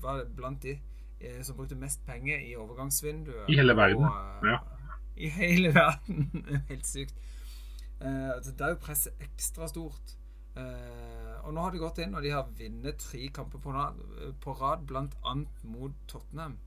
[0.02, 0.80] Var blant de
[1.44, 3.46] som brukte mest penger i overgangsvinduet.
[3.50, 4.58] I hele verden, Og, eh, ja.
[5.26, 6.46] I hele verden.
[6.70, 7.16] Helt sykt.
[8.02, 10.18] Uh, så det er jo presset ekstra stort.
[10.58, 14.00] Uh, og nå har de gått inn, og de har vunnet tre kamper på rad,
[14.42, 15.36] på rad bl.a.
[15.64, 16.58] mot Tottenham.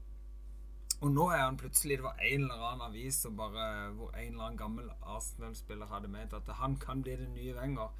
[1.04, 4.32] Og nå er han plutselig Det var en eller annen avis som bare, hvor en
[4.32, 7.92] eller annen gammel Arsenal-spiller hadde ment at han kan bli den nye Wenger.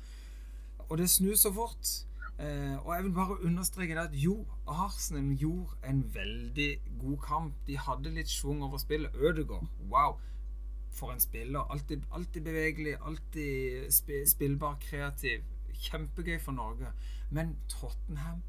[0.89, 1.91] Og det snur så fort.
[2.39, 7.55] Eh, og jeg vil bare understreke det at jo, Arsenal gjorde en veldig god kamp.
[7.67, 9.15] De hadde litt schwung over spillet.
[9.17, 10.19] Ødegaard, wow.
[10.93, 11.61] For en spiller.
[11.73, 15.45] Alltid, alltid bevegelig, alltid spi spillbar, kreativ.
[15.73, 16.93] Kjempegøy for Norge.
[17.31, 18.43] Men Tottenham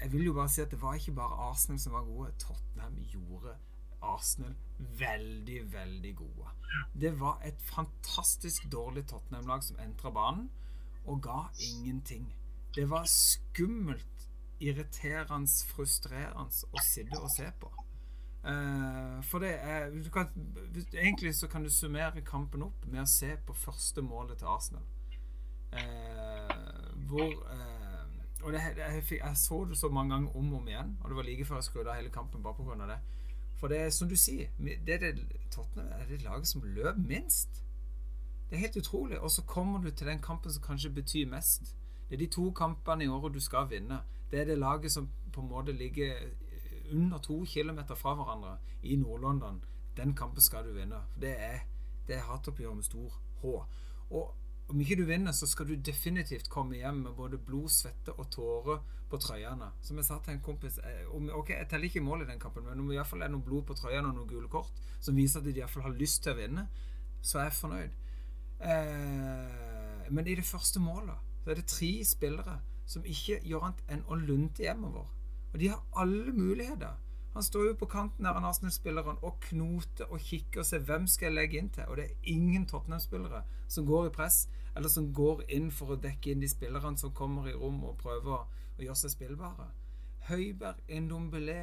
[0.00, 2.30] Jeg vil jo bare si at det var ikke bare Arsenal som var gode.
[2.38, 3.56] Tottenham gjorde
[4.02, 6.52] Arsenal veldig, veldig gode.
[7.00, 10.50] Det var et fantastisk dårlig Tottenham-lag som entra banen
[11.04, 12.28] og ga ingenting.
[12.78, 14.28] Det var skummelt,
[14.62, 17.70] irriterende, frustrerende å sitte og se på.
[18.46, 20.28] Uh, for det er kan,
[20.94, 24.86] Egentlig så kan du summere kampen opp med å se på første målet til Arsenal.
[25.74, 28.06] Uh, hvor uh,
[28.46, 31.10] Og det, jeg, fikk- jeg så det så mange ganger om og om igjen, og
[31.10, 32.86] det var like før jeg skrudde av hele kampen bare pga.
[32.94, 33.00] det.
[33.58, 36.96] For det er som du sier, det er det, Tottenham er det laget som løp
[37.02, 37.64] minst.
[38.48, 39.18] Det er helt utrolig.
[39.18, 41.74] Og så kommer du til den kampen som kanskje betyr mest.
[42.08, 44.00] Det er de to kampene i året du skal vinne.
[44.30, 46.16] Det er det laget som på en måte ligger
[46.92, 49.62] under to kilometer fra hverandre i Nord-London.
[49.96, 51.02] Den kampen skal du vinne.
[51.20, 51.58] Det er,
[52.06, 53.46] det er hatoppgjør med stor H.
[54.10, 54.34] Og
[54.68, 58.30] om ikke du vinner, så skal du definitivt komme hjem med både blod, svette og
[58.30, 59.70] tårer på trøyene.
[59.82, 62.66] Som jeg sa til en kompis eh, Ok, jeg teller ikke mål i den kampen,
[62.68, 65.40] men om det iallfall er noe blod på trøyene og noen gule kort som viser
[65.40, 66.66] at de iallfall har lyst til å vinne,
[67.22, 67.96] så er jeg fornøyd.
[68.68, 73.78] Eh, men i det første målet så er det tre spillere som ikke gjør annet
[73.88, 75.06] enn å lunte hjemover.
[75.48, 76.98] Og de har alle muligheter.
[77.32, 81.30] Han står jo på kanten her, Arsenal-spilleren, og knoter og kikker og ser hvem skal
[81.30, 81.88] jeg legge inn til.
[81.88, 84.42] Og det er ingen Tottenham-spillere som går i press,
[84.76, 87.96] eller som går inn for å dekke inn de spillerne som kommer i rom og
[88.04, 88.44] prøver å,
[88.76, 89.70] gjøre seg spillbare.
[90.28, 91.62] Høiberg, Ndombele,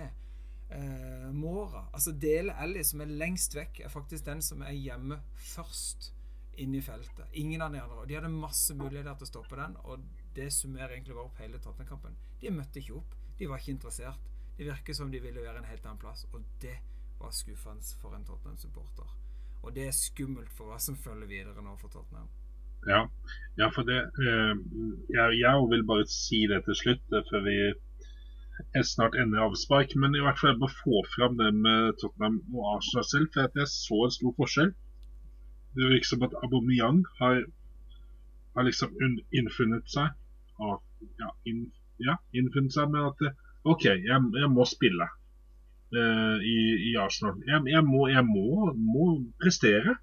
[0.73, 5.21] eh, Mora Altså Dele Ellie, som er lengst vekk, er faktisk den som er hjemme
[5.53, 6.14] først
[6.61, 7.25] inne i feltet.
[7.41, 8.01] Ingen av de andre.
[8.01, 11.41] Og de hadde masse muligheter til å stoppe den, og det summerer egentlig bare opp
[11.43, 12.17] hele Tottenham-kampen.
[12.41, 13.15] De møtte ikke opp.
[13.39, 14.31] De var ikke interessert.
[14.57, 16.77] Det virker som de ville være en helt annen plass, og det
[17.19, 19.15] var skuffende for en Tottenham-supporter.
[19.65, 22.29] Og det er skummelt for hva som følger videre nå for Tottenham.
[22.85, 23.01] Ja,
[23.57, 24.53] ja for det eh,
[25.15, 27.57] jeg, jeg, vil bare si det til slutt, eh, før vi
[28.77, 29.95] er snart ender avspark.
[29.99, 33.47] Men i hvert fall jeg må få fram det med Tottenham og Arsenal selv, for
[33.47, 34.75] jeg så en stor forskjell.
[35.75, 37.41] Det virker som at Aubameyang har,
[38.55, 38.95] har liksom
[39.35, 40.13] innfunnet seg.
[40.63, 40.79] Og,
[41.19, 41.65] ja, inn,
[41.99, 43.35] ja, innfunnet seg med at
[43.65, 45.07] OK, jeg, jeg må spille
[45.95, 46.57] uh, i,
[46.91, 47.37] i, Arsenal.
[47.47, 49.07] Jeg, jeg, må, jeg må, må,
[49.41, 49.97] prestere.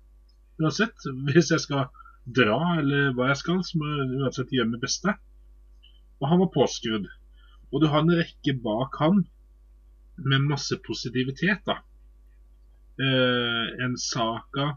[0.61, 1.07] Uansett.
[1.31, 1.89] Hvis jeg skal
[2.23, 5.15] dra eller hva jeg skal, så må jeg uansett gjøre mitt beste.
[6.21, 7.09] Og han var påskrudd.
[7.73, 9.25] Og du har en rekke bak han
[10.23, 11.81] med masse positivitet, da.
[13.01, 14.75] Uh, en Saka,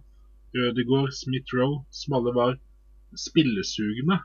[0.55, 2.57] Ødegaard, Smith-Roe, som alle var
[3.19, 4.19] spillesugne.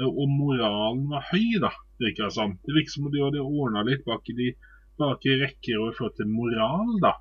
[0.00, 2.56] Uh, og moralen var høy, da virker det som.
[2.64, 4.50] Det virker som om de hadde ordna litt bak i de
[5.00, 7.16] bakre rekker og i forhold til moral, da.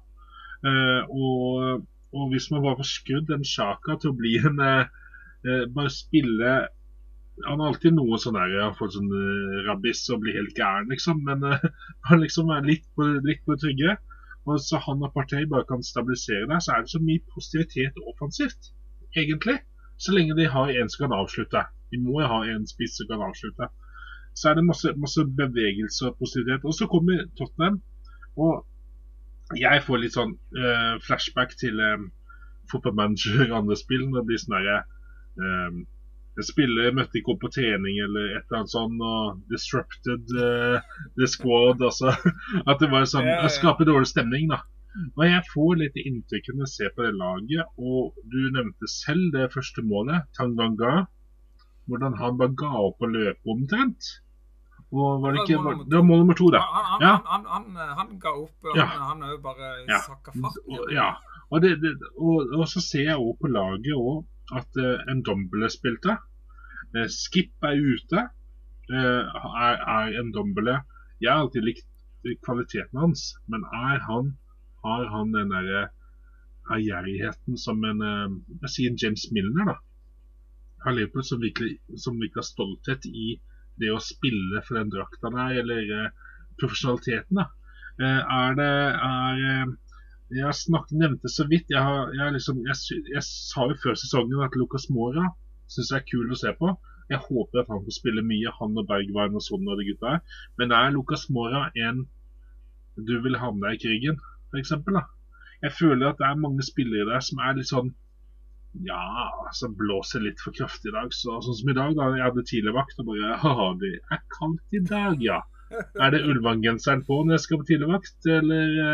[0.61, 4.59] Uh, og, og, hvis man bare får skrudd en Sjaka til å bli en
[5.73, 6.49] Bare spille
[7.47, 9.07] Han har alltid noe sånn der Han får sånn
[9.65, 11.23] rabbis og blir helt gæren, liksom.
[11.25, 11.41] Men
[12.11, 13.95] han liksom er litt på, litt på trygge.
[14.49, 17.99] Og så han og partiet bare kan stabilisere der, så er det så mye positivitet
[18.09, 18.71] offensivt,
[19.17, 19.59] egentlig.
[20.01, 21.61] Så lenge de har en som kan avslutte.
[21.91, 23.69] De må jo ha en spiss som kan avslutte
[24.33, 26.63] så er det masse, masse bevegelse og positivitet.
[26.63, 27.81] Og så kommer Tottenham,
[28.37, 28.65] og
[29.59, 32.07] jeg får litt sånn uh, flashback til um,
[32.71, 34.05] fotballmanager og andre spill.
[34.07, 34.77] Når det blir sånn herre
[35.35, 35.81] um,
[36.45, 40.81] Spillere møtte ikke opp på trening eller et eller annet sånt, og disrupted uh,
[41.19, 41.81] the squad.
[41.81, 42.13] Altså,
[42.69, 43.51] at det var sånn ja, ja.
[43.51, 44.61] Skaper dårlig stemning, da.
[45.15, 49.31] Og jeg får litt inntrykk når jeg ser på det laget, og du nevnte selv
[49.35, 51.05] det første målet, Tanganga
[51.89, 54.11] hvordan han bare ga opp å løpe omtrent.
[54.91, 56.61] Og var det ikke Det var mål nummer to, da.
[56.61, 57.13] Han, ja.
[57.25, 57.67] han, han,
[57.99, 58.71] han, ga opp.
[58.75, 58.87] Ja.
[59.09, 60.01] Han òg bare ja.
[60.03, 60.89] sakka farten.
[60.91, 61.13] Ja.
[61.49, 65.23] Og, det, det, og, og, så ser jeg òg på laget også at uh, en
[65.23, 66.17] Domble spilte.
[66.95, 68.25] Uh, Skip er ute.
[68.91, 69.23] Uh,
[69.67, 70.81] er, er en Dombele
[71.21, 71.87] Jeg har alltid likt
[72.45, 74.35] kvaliteten hans, men er han
[74.83, 75.87] har han den derre
[76.73, 78.01] ærgjerrigheten som en
[78.61, 79.77] Jeg sier James Milner, da
[80.83, 83.35] har Liverpool som virkelig, som virkelig har stolthet i
[83.81, 86.09] det å spille for den drakta der, eller
[86.61, 87.37] profesjonaliteten.
[87.37, 87.47] da.
[88.01, 88.73] Er det
[89.11, 89.75] er,
[90.31, 94.45] Jeg snakket, nevnte så vidt Jeg, har, jeg, liksom, jeg, jeg sa jo før sesongen
[94.45, 95.25] at Lucas Mora
[95.71, 96.73] syns jeg er kul å se på.
[97.11, 100.15] Jeg håper at han får spille mye, han og Bergwijn og sånn og de gutta
[100.15, 100.37] her.
[100.59, 102.05] Men er Lucas Mora en
[102.99, 104.19] du vil ha med deg i krigen,
[104.51, 104.75] f.eks.?
[105.61, 107.91] Jeg føler at det er mange spillere der som er litt sånn
[108.87, 109.03] ja,
[109.53, 111.11] som blåser litt for kraftig i dag.
[111.15, 114.77] Så, sånn som i dag, da jeg hadde tidligvakt og bare Haha, det er kaldt
[114.77, 115.41] i dag, ja.
[115.71, 118.91] Er det Ulvang-genseren på når jeg skal på tidligvakt, eller ja.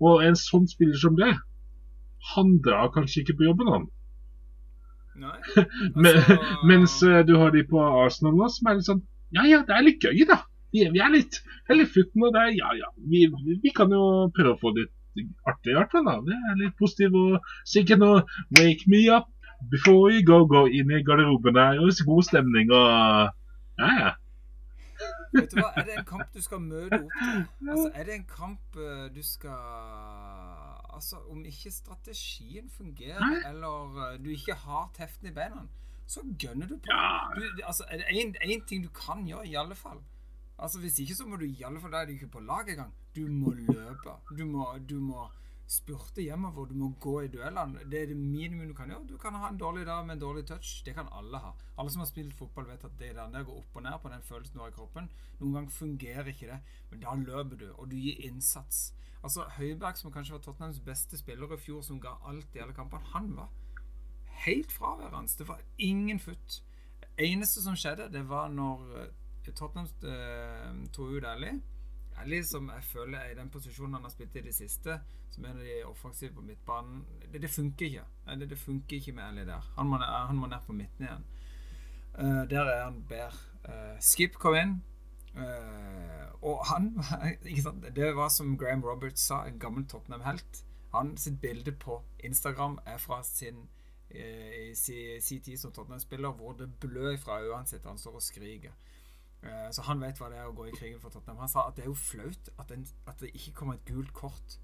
[0.00, 1.32] Og en sånn spiller som det,
[2.32, 3.86] han drar kanskje ikke på jobben, han.
[5.20, 5.36] Nei.
[5.96, 6.38] Altså...
[6.68, 9.04] Mens uh, du har de på Arsenal nå, som er litt sånn
[9.36, 10.42] Ja ja, det er litt gøy, da.
[10.72, 14.30] Vi, vi er litt, Eller futten, og det er Ja ja, vi, vi, kan jo
[14.36, 14.92] prøve å få litt
[15.44, 16.06] artig, i hvert fall.
[16.08, 16.16] da.
[16.24, 17.12] Det er litt positivt.
[17.12, 18.22] Og sikkert noe
[18.56, 19.28] 'wake me up
[19.70, 21.80] before you go', gå inn i garderoben der.
[21.84, 23.30] Og så god stemning og
[23.78, 24.10] Ja, ja.
[25.32, 27.44] Vet du hva, Er det en kamp du skal møte opp til?
[27.70, 33.42] Altså, Er det en kamp uh, du skal Altså, Om ikke strategien fungerer, Nei?
[33.48, 35.66] eller uh, du ikke har teften i beina,
[36.06, 36.92] så gønner du på.
[36.92, 37.30] Ja.
[37.36, 40.02] Du, altså, er det én ting du kan gjøre, i alle fall
[40.62, 42.68] Altså Hvis ikke så må du i alle fall Da er du ikke på lag
[42.68, 42.92] engang.
[43.16, 44.12] Du må løpe.
[44.38, 45.24] Du må, du må
[45.72, 46.68] spurte hjemover.
[46.70, 47.82] Du må gå i duellene.
[47.90, 49.06] Det er det minimum du kan gjøre.
[49.08, 50.82] Du kan ha en dårlig dag med en dårlig touch.
[50.86, 51.52] Det kan alle ha.
[51.78, 54.24] Alle som har spilt fotball, vet at det der går opp og ned på den
[54.28, 55.10] følelsen du har i kroppen.
[55.40, 58.92] Noen ganger fungerer ikke det, men da løper du, og du gir innsats.
[59.22, 62.74] Altså Høiberg, som kanskje var Tottenhams beste spiller i fjor, som ga alt i alle
[62.74, 63.50] kampene, han var
[64.44, 65.30] helt fraværende.
[65.38, 66.62] Det var ingen futt.
[67.00, 71.52] Det eneste som skjedde, det var når eh, Tottenham eh, tok ut Ali.
[72.18, 74.98] Ali som jeg føler er i den posisjonen han har spilt i det siste,
[75.30, 77.04] som er en av de offensive på midtbanen.
[77.32, 78.04] Det, det funker ikke.
[78.26, 79.72] Det, det funker ikke med Ali der.
[79.76, 81.28] Han må, han må ned på midten igjen.
[82.18, 83.38] Uh, der er han bedre.
[83.64, 84.80] Uh, Skip kom inn.
[85.36, 86.90] Eh, og han
[87.62, 87.84] sant?
[87.96, 90.64] Det var som Graham Roberts sa, en gammel Tottenham-helt.
[90.92, 93.68] Han sitt bilde på Instagram er fra sin
[94.10, 97.86] eh, i si, si tid som Tottenham-spiller, hvor det blør fra øynene sitt.
[97.86, 98.74] Han står og skriker.
[99.42, 101.40] Eh, Så han vet hva det er å gå i krigen for Tottenham.
[101.40, 104.12] Han sa at det er jo flaut at, en, at det ikke kommer et gult
[104.12, 104.58] kort.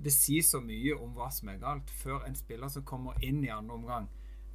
[0.00, 3.42] Det sier så mye om hva som er galt, før en spiller som kommer inn
[3.44, 4.06] i andre omgang,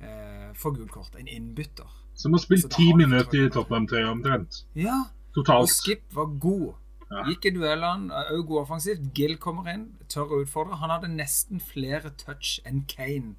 [0.02, 1.16] eh, får gult kort.
[1.20, 1.92] En innbytter.
[2.18, 4.64] Som har spilt ti minutter i Tottenham-trøya omtrent.
[4.74, 5.04] Ja,
[5.36, 5.70] og Totalt.
[5.70, 6.74] Skip var god.
[7.12, 7.24] Ja.
[7.28, 9.04] Gikk i duellene, òg god offensivt.
[9.18, 10.80] Gill kommer inn, tør å utfordre.
[10.82, 13.36] Han hadde nesten flere touch enn Kane,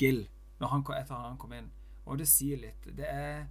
[0.00, 0.24] Gill,
[0.60, 1.70] når han, etter han kom inn.
[2.06, 2.90] Og det sier litt.
[2.96, 3.46] Det er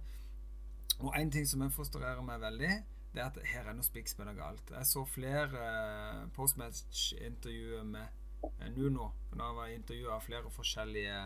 [0.96, 2.70] Og en ting som jeg frustrerer meg veldig,
[3.12, 4.70] det er at her er noe spikkspiller galt.
[4.72, 8.06] Jeg så flere eh, postmatch-intervjuer med
[8.48, 9.10] eh, Nuno.
[9.36, 11.18] Da var intervjua av flere forskjellige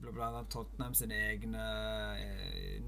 [0.00, 1.66] blant annet Tottenham sine egne
[2.16, 2.80] eh,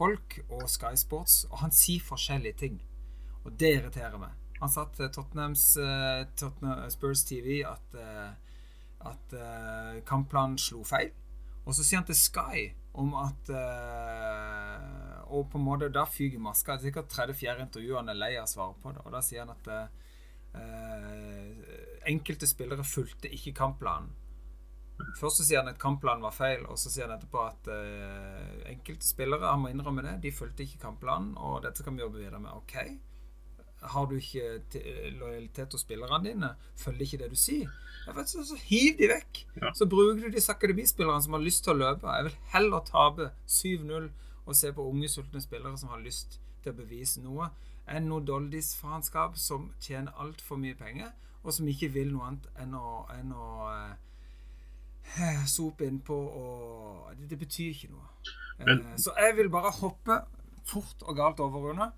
[0.00, 2.80] nett-TV-folk og Sky Sports, og han sier forskjellige ting.
[3.44, 4.30] Og det irriterer meg.
[4.60, 8.32] Han sa til Tottenhams eh, Tottenham, Spurs TV at, eh,
[9.08, 11.10] at eh, kampplanen slo feil.
[11.64, 16.40] Og så sier han til Sky om at eh, Og på en måte da fyker
[16.42, 16.74] maska.
[16.74, 19.04] Det er sikkert tredje-fjerde intervju han er lei av å svare på det.
[19.04, 19.86] Og da sier han at eh,
[22.10, 24.10] enkelte spillere fulgte ikke kampplanen.
[25.18, 28.64] Først så sier han at kampplanen var feil, og så sier han etterpå at uh,
[28.70, 32.22] enkelte spillere han må innrømme det, de fulgte ikke kampplanen, og dette kan vi jobbe
[32.22, 32.52] videre med.
[32.56, 32.76] Ok,
[33.94, 34.82] har du ikke
[35.18, 37.70] lojalitet hos spillerne dine, følger ikke det du sier,
[38.16, 39.42] vet så, så hiv de vekk.
[39.60, 39.72] Ja.
[39.76, 42.16] Så bruker du de akademispillerne som har lyst til å løpe.
[42.18, 44.10] Jeg vil heller tape 7-0
[44.44, 47.50] og se på unge, sultne spillere som har lyst til å bevise noe,
[47.90, 52.74] enn noe doldis-faenskap som tjener altfor mye penger, og som ikke vil noe annet enn
[52.76, 53.92] å, enn å eh,
[55.56, 58.06] sope innpå og det, det betyr ikke noe.
[58.58, 60.20] Men- eh, så jeg vil bare hoppe
[60.64, 61.90] fort og galt over under.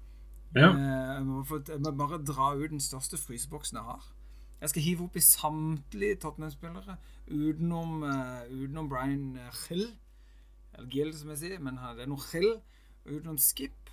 [0.54, 0.68] Ja.
[0.68, 4.12] Eh, jeg, må, jeg må bare dra ut den største fryseboksen jeg har.
[4.60, 6.96] Jeg skal hive opp i samtlige Tottenham-spillere
[7.26, 9.88] utenom, uh, utenom Brian Hill.
[10.74, 12.60] Eller Gill, som jeg sier, men det er noe Hill.
[13.02, 13.90] Utenom Skip,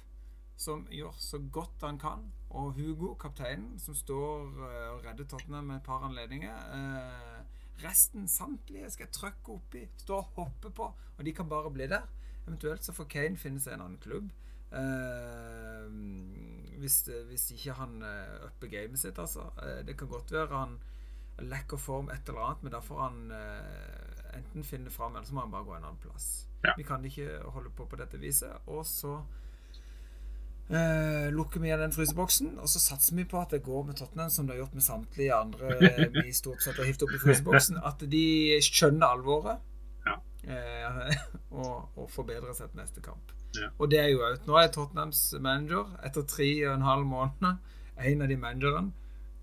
[0.58, 2.27] som gjør så godt han kan.
[2.49, 6.53] Og Hugo, kapteinen, som står uh, og redder Tottenham med et par anledninger.
[6.75, 11.72] Eh, resten, samtlige, skal jeg trykke oppi, stå og hoppe på, og de kan bare
[11.72, 12.08] bli der.
[12.48, 14.30] Eventuelt så får Kane finne seg en annen klubb.
[14.70, 15.86] Eh,
[16.80, 19.50] hvis, hvis ikke han uh, upper gamet sitt, altså.
[19.63, 20.78] Eh, det kan godt være han
[21.39, 25.36] lekker form et eller annet, men da får han eh, enten finne fram, eller så
[25.36, 26.48] må han bare gå en annen plass.
[26.63, 26.74] Ja.
[26.78, 28.68] Vi kan ikke holde på på dette viset.
[28.68, 29.22] Og så
[30.69, 33.97] eh, lukker vi igjen den fryseboksen, og så satser vi på at det går med
[33.99, 35.73] Tottenham, som det har gjort med samtlige andre
[36.23, 37.82] vi stort sett har hivd opp i fryseboksen.
[37.89, 38.23] At de
[38.65, 39.65] skjønner alvoret
[40.08, 40.15] Ja.
[40.47, 41.12] uh,
[41.51, 43.34] og, og forbedrer seg til neste kamp.
[43.58, 43.71] Ja.
[43.82, 44.45] Og det er jo out.
[44.47, 47.62] Nå er Tottenhams manager, etter tre og en halv måned,
[47.99, 48.93] en av de managerne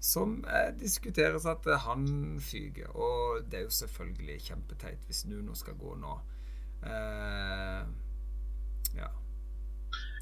[0.00, 2.06] som eh, diskuteres at han
[2.40, 2.92] fyker.
[2.94, 6.18] Og det er jo selvfølgelig kjempeteit hvis Nuno skal gå nå.
[6.86, 7.82] Uh,
[8.94, 9.08] ja.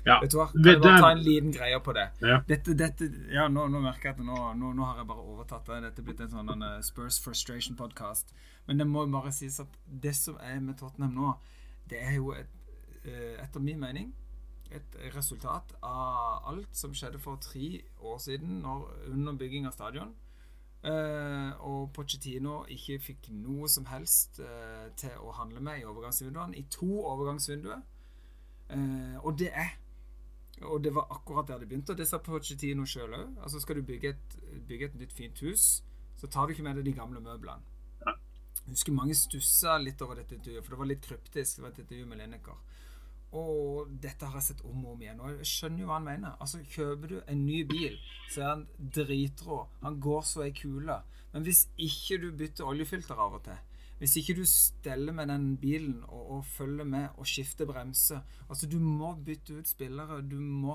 [0.05, 0.19] Ja.
[0.21, 0.49] Vet du hva?
[0.53, 2.09] Kan jeg bare ta en liten greie på det?
[2.21, 2.41] Ja.
[2.49, 5.71] Dette, dette, ja, nå, nå merker jeg at nå, nå, nå har jeg bare overtatt
[5.71, 5.81] det.
[5.87, 8.35] Dette er blitt en sånn eh, Spurs Frustration podcast.
[8.69, 11.33] Men det må bare sies at det som er med Tottenham nå,
[11.89, 12.53] det er jo et,
[13.05, 14.13] eh, etter min mening
[14.75, 20.15] et resultat av alt som skjedde for tre år siden når, under bygging av stadion.
[20.85, 26.59] Uh, og Pochettino ikke fikk noe som helst uh, til å handle med i overgangsvinduene.
[26.61, 27.81] I to overgangsvinduer.
[28.69, 29.73] Uh, og det er
[30.63, 33.39] og det var akkurat der det begynte, og det sa Pochettino sjøl òg.
[33.43, 34.37] Altså, skal du bygge et,
[34.69, 35.83] bygge et nytt, fint hus,
[36.21, 37.73] så tar du ikke med deg de gamle møblene.
[38.05, 41.59] Jeg husker mange stussa litt over dette intervjuet, for det var litt kryptisk.
[41.59, 42.63] Det var et intervju med Lineker.
[43.35, 45.21] Og dette har jeg sett om og om igjen.
[45.21, 46.37] Og jeg skjønner jo hva han mener.
[46.41, 47.99] Altså, Kjøper du en ny bil,
[48.31, 49.59] så er han dritrå.
[49.83, 51.01] Han går så ei kule.
[51.35, 53.59] Men hvis ikke du bytter oljefilter av og til,
[54.05, 58.67] hvis ikke du steller med den bilen og, og følger med og skifter bremser Altså,
[58.69, 60.19] du må bytte ut spillere.
[60.21, 60.75] Du må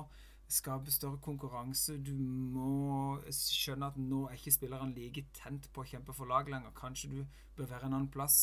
[0.50, 1.94] skape større konkurranse.
[2.02, 6.50] Du må skjønne at nå er ikke spillerne like tent på å kjempe for lag
[6.50, 6.74] lenger.
[6.74, 7.20] Kanskje du
[7.54, 8.40] bør være en annen plass.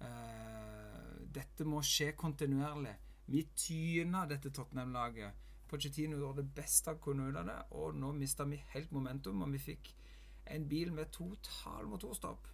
[0.00, 2.94] Eh, dette må skje kontinuerlig.
[3.28, 5.44] Vi tyna dette Tottenham-laget.
[5.68, 9.92] Pochettino gjorde det beste av det, og nå mista vi helt momentum, og vi fikk
[10.56, 12.48] en bil med total motorstopp.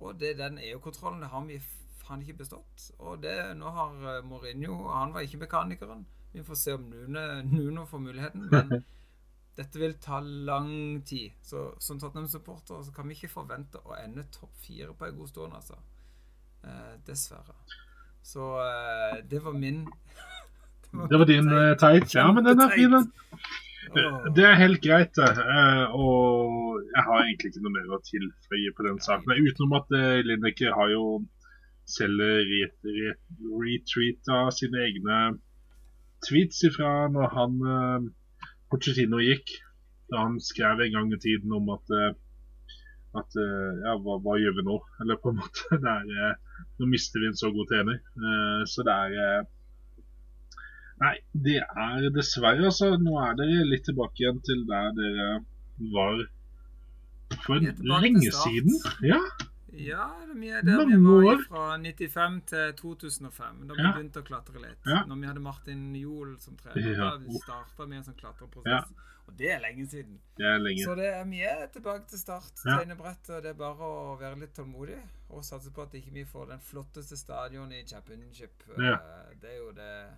[0.00, 1.58] Og det, den EU-kontrollen det har vi
[2.00, 2.90] faen ikke bestått.
[2.98, 6.06] Og det, nå har eh, Mourinho Han var ikke mekanikeren.
[6.32, 8.48] Vi får se om Nuno, Nuno får muligheten.
[8.50, 8.84] Men
[9.60, 11.36] dette vil ta lang tid.
[11.42, 15.32] Så som Tottenham-supporter så kan vi ikke forvente å ende topp fire på en god
[15.32, 15.78] stund, altså.
[16.64, 17.56] Eh, dessverre.
[18.22, 19.86] Så eh, det var min
[21.10, 22.14] Det var din eh, teit.
[22.14, 23.12] Ja, men den er fin, den.
[24.36, 25.28] Det er helt greit, det.
[25.40, 29.32] Eh, og jeg har egentlig ikke noe mer å tilføye på den saken.
[29.48, 31.04] Utenom at eh, Lineker har jo
[31.90, 33.16] selv re- re-
[33.64, 35.20] retweeta sine egne
[36.26, 38.10] tweets ifra når han Porcetino
[38.70, 39.54] Pochettino gikk.
[40.10, 42.12] Da han skrev en gang i tiden om at eh,
[43.18, 44.76] at eh, ja, hva, hva gjør vi nå?
[45.02, 47.98] Eller på en måte er, eh, Nå mister vi en så god trener.
[47.98, 49.40] Eh, så det er eh,
[51.00, 52.90] Nei, det er dessverre, altså.
[53.00, 55.28] Nå er dere litt tilbake igjen til der dere
[55.94, 56.26] var
[57.46, 58.76] for Vi lenge siden.
[59.06, 59.20] Ja,
[59.72, 63.68] Ja, det er der vi var fra 95 til 2005.
[63.68, 63.92] Da vi Ja.
[63.94, 64.80] begynte å klatre litt.
[64.84, 65.04] Ja.
[65.06, 66.90] Når vi hadde Martin Johl som trener.
[66.96, 67.42] Ja, Da uff.
[67.44, 68.90] starta vi en sånn klatreprosess.
[69.28, 70.18] Og det er lenge siden.
[70.36, 70.82] det er lenge.
[70.84, 72.50] Så det er mye tilbake til start.
[72.66, 72.78] Ja.
[72.78, 73.42] Tegnebrettet.
[73.44, 74.98] Det er bare å være litt tålmodig
[75.30, 78.50] og satse på at ikke vi får den flotteste stadion i championship.
[78.76, 78.94] Ja.
[78.94, 80.08] Eh, Det er jo det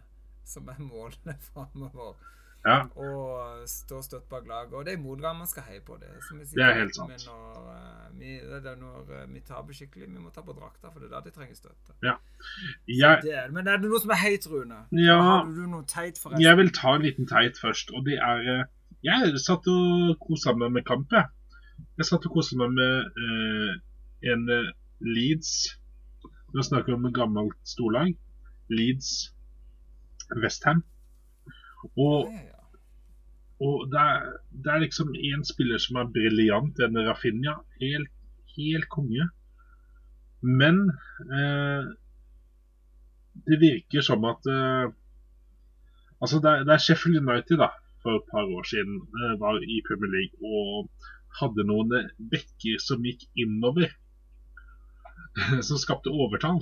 [0.45, 2.20] som er målene framover.
[2.62, 4.74] Ja, Og stå støtt bak laget.
[4.78, 6.11] Og det er motgang man skal heie på det.
[6.28, 7.24] Som Det er helt sant.
[7.26, 10.93] Når, uh, vi, det er når uh, vi taper skikkelig, vi må ta på drakta,
[10.93, 11.97] for det er da de trenger støtte.
[12.86, 14.78] jeg, Det er, men er det noe som er heit, Rune?
[14.95, 15.18] Ja.
[15.18, 16.45] Har du noe teit, forresten?
[16.47, 18.64] jeg vil ta en liten teit først, og det er eh,
[19.03, 21.26] Jeg satt og kosa meg med kamp, jeg.
[21.99, 23.74] Jeg satt og kosa meg med uh,
[24.30, 24.47] en
[25.03, 25.78] Leeds
[26.55, 28.12] Nå snakker vi om gammelt storlag.
[28.70, 29.32] Leeds
[30.41, 30.83] Westham.
[31.97, 32.33] Og.
[33.62, 34.24] Og det er,
[34.64, 37.61] det er liksom én spiller som er briljant, denne Rafinha.
[37.78, 38.09] Helt,
[38.57, 39.28] helt konge.
[40.43, 40.80] Men
[41.30, 41.93] eh,
[43.47, 44.91] det virker som at eh,
[46.22, 47.68] Altså, det er, det er Sheffield United da,
[48.03, 50.91] for et par år siden eh, var i Premier League og
[51.41, 53.91] hadde noen eh, bekker som gikk innover.
[55.68, 56.61] som skapte overtall.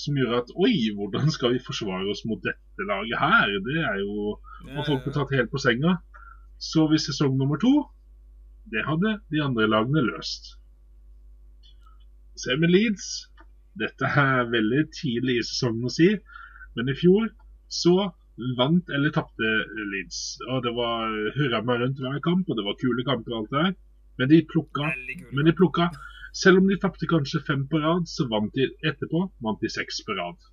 [0.00, 3.52] Som gjør at Oi, hvordan skal vi forsvare oss mot dette laget her?
[3.66, 4.34] Det er jo
[4.72, 5.98] og folk blir tatt helt på senga.
[6.58, 7.72] Så ved sesong nummer to
[8.72, 10.54] Det hadde de andre lagene løst.
[12.40, 13.28] Se med Leeds.
[13.76, 16.06] Dette er veldig tidlig i sesongen å si,
[16.78, 17.26] men i fjor
[17.68, 17.94] så
[18.58, 19.50] vant eller tapte
[19.92, 20.20] Leeds.
[20.48, 23.52] Og det var hurra meg rundt hver kamp, og det var kule kamper og alt
[23.52, 23.74] det der.
[24.18, 24.92] Men de plukka
[25.34, 25.90] men de plukka
[26.34, 30.00] Selv om de tapte kanskje fem på rad, så vant de etterpå vant de seks
[30.06, 30.48] på rad.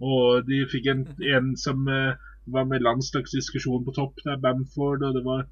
[0.00, 2.18] Og de fikk en, en som eh,
[2.52, 5.46] var med landslagsdiskusjon på topp, det er Bamford, og det var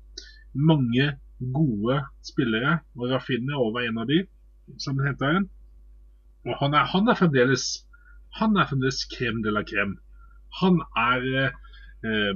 [0.57, 1.09] mange
[1.55, 2.79] gode spillere.
[2.97, 4.23] Og Rafinha var en av de
[4.81, 5.49] som henta en.
[6.47, 7.85] Og han er, han er fremdeles
[8.39, 9.97] Han er fremdeles krem de la crème.
[10.61, 11.25] Han er
[12.05, 12.35] eh,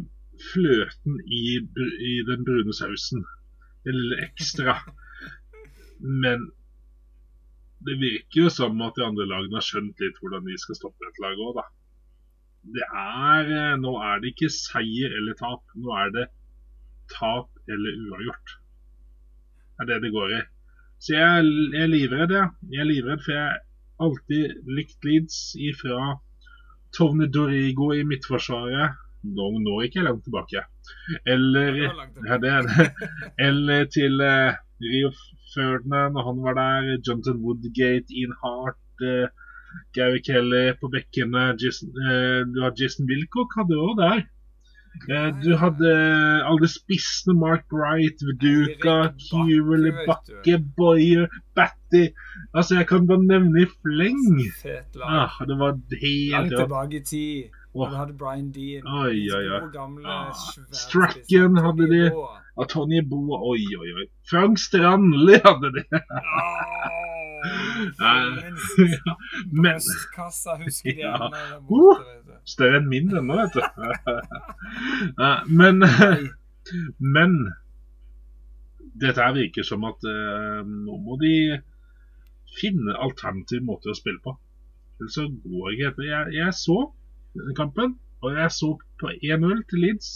[0.52, 3.26] fløten i, i den brune sausen.
[3.86, 4.78] Eller ekstra.
[6.00, 6.48] Men
[7.86, 11.08] det virker jo som at de andre lagene har skjønt litt hvordan de skal stoppe
[11.08, 11.64] et lag òg, da.
[12.76, 15.64] Det er, eh, nå er det ikke seier eller tap.
[15.74, 16.26] Nå er det
[17.10, 18.56] tap eller uavgjort.
[19.72, 20.40] Det er det det går i.
[21.02, 22.50] Så jeg, jeg er livredd, jeg.
[22.70, 26.12] Jeg er livredd, for jeg har alltid likt Leeds ifra
[26.94, 29.00] Tovne Dorigo i midtforsvaret.
[29.22, 30.62] Nå, nå er jeg langt tilbake.
[31.26, 32.30] Eller Det var langt tilbake.
[32.30, 32.86] ja, det det.
[33.48, 34.60] Eller til eh,
[34.90, 35.10] Rio
[35.54, 36.98] Ferdinand, og han var der.
[37.06, 39.28] Jonathan Woodgate, Ian Hart, uh,
[39.96, 41.44] Gary Kelly på bekkene.
[41.62, 44.22] Jason, uh, du har Jason Wilcock hadde du òg der.
[45.08, 45.92] Uh, du hadde
[46.50, 47.34] alle spissene.
[47.38, 48.96] Mark Bright, Veduka,
[49.28, 49.88] Kewell.
[50.06, 51.26] Bakke, Boyer,
[51.56, 52.04] Batty.
[52.54, 54.22] Altså, jeg kan bare nevne i fleng.
[55.02, 57.58] Ah, det var helt Langt tilbake i tid.
[57.74, 58.84] Og Du hadde Brian Dean.
[58.84, 59.60] Oi, oi, oi.
[60.04, 60.32] Ah,
[60.72, 62.02] Strachan hadde de.
[62.56, 64.06] Og Tony Boa, oi, oi, oi.
[64.28, 65.84] Frank Strandli hadde de.
[65.92, 66.98] Åh,
[67.98, 68.12] Ja,
[69.52, 70.28] Men husker
[70.60, 71.16] de Ja.
[71.70, 71.98] Uh.
[72.44, 73.62] større enn min ennå, vet du.
[75.60, 75.82] Men
[76.98, 77.34] Men
[79.00, 81.34] dette her virker som at uh, nå må de
[82.60, 84.36] finne alternativ måte å spille på.
[85.00, 86.08] Ellers så går det ikke etter.
[86.10, 86.78] Jeg, jeg så
[87.32, 90.10] denne kampen, og jeg så på 1-0 til Leeds.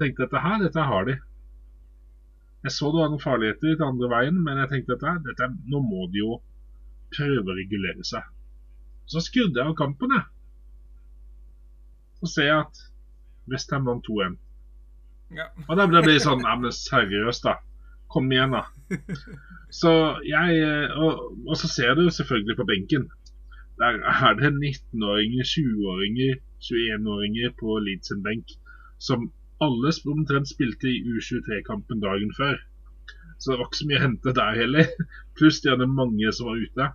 [0.00, 1.18] Tenkte dette her, dette har de.
[2.66, 5.80] Jeg så det var noen farligheter til andre veien, men jeg tenkte at dette nå
[5.84, 6.40] må de jo
[7.14, 8.26] prøve å regulere seg.
[9.08, 10.26] Så skrudde jeg av kampen, jeg.
[12.18, 12.82] Så ser jeg at
[13.48, 14.36] Westham vant 2-1.
[15.38, 15.46] Ja.
[15.68, 17.58] Og da ble det sånn, Nei, men seriøst da.
[18.12, 18.64] Kom igjen, da.
[19.80, 19.90] Så
[20.24, 20.62] jeg
[20.96, 23.02] og, og så ser du selvfølgelig på benken.
[23.78, 28.54] Der er det 19-åringer, 20-åringer, 21-åringer på Leeds benk
[28.98, 29.28] som
[29.64, 32.58] alle omtrent spilte i U23-kampen dagen før.
[33.38, 34.88] Så det var ikke så mye å hente der heller.
[35.38, 36.88] Pluss de hadde mange som var ute.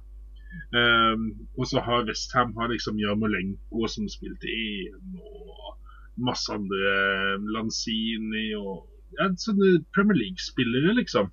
[0.74, 5.80] Um, og så har Westham har liksom Jarmolenko som spilte EM, og
[6.28, 8.84] masse andre Lanzini og
[9.18, 11.32] ja, sånne Premier League-spillere, liksom.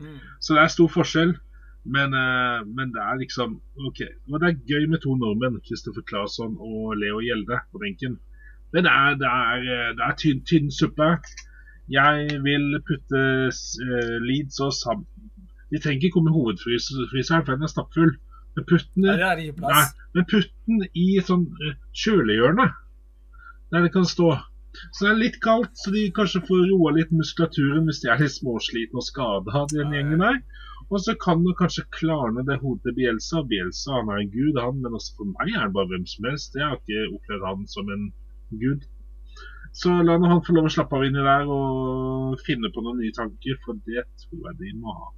[0.00, 0.18] Mm.
[0.40, 1.38] Så det er stor forskjell.
[1.84, 3.56] Men, uh, men det er liksom
[3.88, 4.02] OK.
[4.28, 8.18] Og det er gøy med to nordmenn, Kristoffer Claesson og Leo Gjelde, på benken.
[8.72, 11.08] Men det er, det er, eh, det er tynn, tynn suppe.
[11.90, 15.00] Jeg vil putte uh, Leeds og Sam
[15.72, 18.12] Vi trenger ikke komme i hovedfryseren, for den er stappfull.
[18.56, 19.82] Men putt den, Ja, ikke nei,
[20.14, 22.66] men putt i sånn eh, kjølehjørne,
[23.70, 24.32] der det kan stå.
[24.94, 28.22] Så det er litt kaldt, så de kanskje får roa litt muskulaturen hvis de er
[28.22, 29.92] litt småslitne og skada, den Ja, ja.
[30.00, 30.40] gjengen der.
[30.90, 33.44] Og så kan det kanskje klarne det hodet til Bielsa.
[33.50, 36.26] Bielsa han er en gud, han, men også for meg er han bare hvem som
[36.30, 36.58] helst.
[36.58, 38.08] Jeg har ikke opplevd han som en
[38.50, 38.86] gud.
[39.72, 42.98] Så la nå han få lov å slappe av inni der og finne på noen
[42.98, 45.10] nye tanker, for det tror jeg de må ha.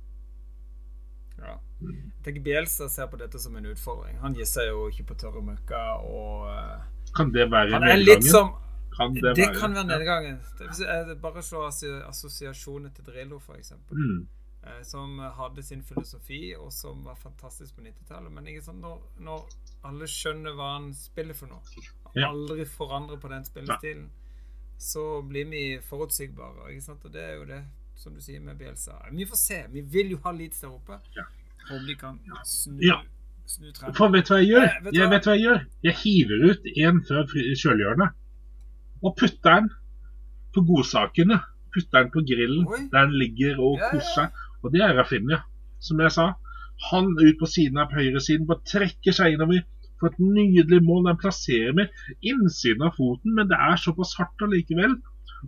[1.43, 1.55] Ja.
[1.83, 4.19] Jeg tenker Bielsa ser på dette som en utfordring.
[4.23, 5.81] Han gir seg jo ikke på tørre møkka.
[6.05, 6.85] Og eh,
[7.17, 8.29] Kan det være nedgangen?
[8.29, 8.53] som
[8.93, 9.97] Kan Det, det, være, kan være ja.
[9.97, 10.39] nedgangen.
[10.59, 13.73] Det, hvis jeg bare se assosiasjonen til Drillo, f.eks.
[13.91, 14.29] Mm.
[14.63, 18.31] Eh, som hadde sin filosofi, og som var fantastisk på 90-tallet.
[18.31, 19.49] Men ikke sant, når, når
[19.89, 22.02] alle skjønner hva han spiller for noe, Ja.
[22.21, 24.11] Aldri forandre på den spillestilen,
[24.79, 26.71] så blir vi forutsigbare.
[26.73, 27.05] Ikke sant?
[27.05, 27.63] Og det er jo det,
[27.97, 28.93] som du sier med Bielsa.
[29.13, 29.61] Vi får se.
[29.73, 30.99] Vi vil jo ha Leeds der oppe.
[31.17, 31.25] Ja.
[31.71, 33.01] Håper de kan snu, Ja.
[33.47, 33.71] snu.
[33.97, 34.65] For vet du hva jeg gjør?
[34.65, 35.11] Eh, vet Jeg hva?
[35.15, 35.65] vet hva jeg gjør.
[35.83, 37.25] Jeg hiver ut en før
[37.63, 38.11] kjølehjørnet.
[39.05, 39.71] Og putter den
[40.55, 41.41] på godsakene.
[41.73, 42.89] Putter den på grillen Oi.
[42.93, 43.99] der den ligger og Ja, ja, ja.
[44.01, 44.29] koser.
[44.63, 45.39] Og det er Rafinha,
[45.81, 46.33] som jeg sa.
[46.91, 49.63] Han ut på siden av høyresiden, bare trekker seg innover.
[50.03, 51.07] For et nydelig mål.
[51.07, 51.95] Den plasserer med
[52.27, 54.99] innsiden av foten, men det er såpass hardt allikevel.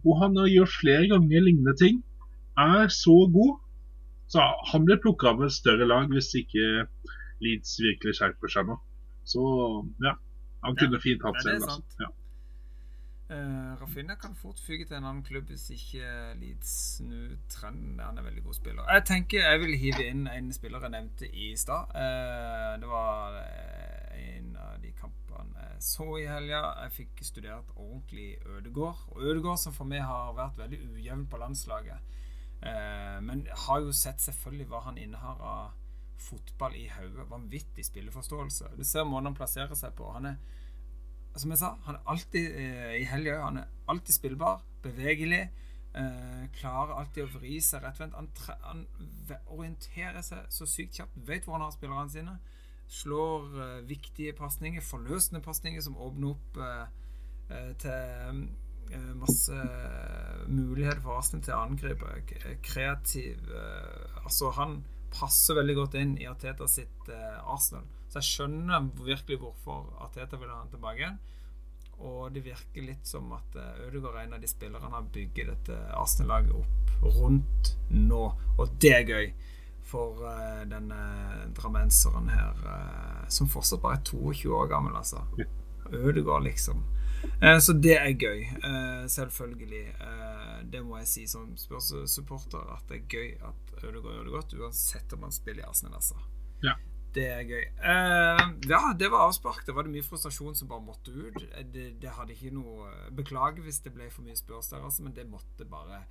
[0.04, 2.00] Og han har gjort flere ganger lignende ting.
[2.58, 3.58] Er så god.
[4.30, 6.86] Så han blir plukka av et større lag hvis ikke
[7.44, 8.78] Leeds virkelig skjerper seg nå.
[9.28, 9.42] Så
[10.04, 10.14] ja,
[10.64, 11.66] han kunne fint hatt seg en.
[11.66, 11.98] plass.
[12.00, 12.12] Ja.
[13.24, 16.08] Uh, Rafinha kan fort fyke til en annen klubb hvis ikke
[16.40, 17.96] Leeds snur trenden.
[18.02, 18.90] Han er veldig god spiller.
[18.92, 21.94] Jeg tenker jeg vil hive inn en spiller jeg nevnte i stad.
[21.96, 26.62] Uh, det var eh, en av de kampene jeg så i helga.
[26.84, 29.06] Jeg fikk studert ordentlig Ødegård.
[29.14, 32.18] Og Ødegård som for meg har vært veldig ujevn på landslaget.
[32.64, 35.72] Eh, men har jo sett selvfølgelig hva han innehar av
[36.24, 37.26] fotball i hodet.
[37.30, 38.76] Vanvittig spilleforståelse.
[38.78, 40.08] Du ser måten han plasserer seg på.
[40.16, 40.38] Han er
[41.34, 45.48] som jeg sa, han er alltid eh, i helga Han er alltid spillbar, bevegelig.
[45.94, 48.14] Eh, klarer alltid å vri seg rettvendt.
[48.14, 48.30] Han,
[48.62, 48.84] han
[49.50, 51.18] orienterer seg så sykt kjapt.
[51.26, 52.36] Vet hvor han har spillerne sine.
[52.88, 56.84] Slår eh, viktige pasninger, forløsende pasninger som åpner opp eh,
[57.50, 58.42] eh, til
[58.92, 59.56] eh, masse
[60.48, 62.18] muligheter for Arsenal til å angripe.
[62.64, 64.82] Kreativ eh, Altså, han
[65.14, 67.86] passer veldig godt inn i Arteta sitt eh, Arsenal.
[68.08, 71.14] Så jeg skjønner virkelig hvorfor Arteta vil ha han tilbake.
[72.04, 75.52] Og det virker litt som at eh, Ødegaard er en av de spillerne han bygger
[75.52, 78.22] dette Arsenal-laget opp rundt nå.
[78.58, 79.28] Og det er gøy
[79.94, 80.98] for uh, denne
[81.54, 85.22] drammenseren her, uh, som fortsatt bare er 22 år gammel, altså.
[85.94, 86.82] Ødegaard, liksom.
[87.40, 88.40] Uh, så det er gøy.
[88.58, 89.84] Eh, selvfølgelig.
[89.96, 94.34] Eh, det må jeg si som Spurs-supporter, at det er gøy at Ødegaard gjør det
[94.34, 96.18] godt, uansett om han spiller i Arsenal, altså.
[96.64, 96.74] Ja.
[97.14, 97.62] Det er gøy.
[97.62, 99.62] Eh, ja, det var avspark.
[99.66, 101.36] Det var det mye frustrasjon som bare måtte ut.
[101.52, 105.14] Eh, Det, det hadde ikke noe Beklager hvis det ble for mye spørsmål, altså, men
[105.14, 106.02] det måtte bare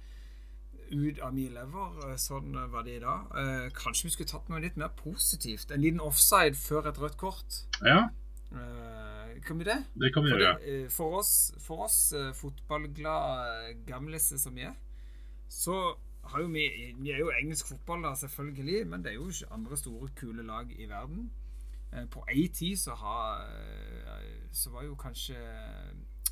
[0.92, 2.10] ut av min lever.
[2.12, 3.28] Eh, Sånn var det i dag.
[3.38, 5.72] Eh, kanskje vi skulle tatt noe litt mer positivt.
[5.72, 7.64] En liten offside før et rødt kort.
[7.86, 8.10] ja,
[8.54, 9.80] Eh, kan vi det?
[9.98, 10.60] det kan vi For, gjøre.
[10.62, 14.76] det, eh, for oss, for oss fotballglade gamliser som vi er,
[15.50, 19.30] så har jo vi Vi er jo engelsk fotball, da, selvfølgelig, men det er jo
[19.30, 21.32] ikke andre store, kule lag i verden.
[21.94, 23.46] Eh, På ei tid så har
[24.52, 25.36] Så var jo kanskje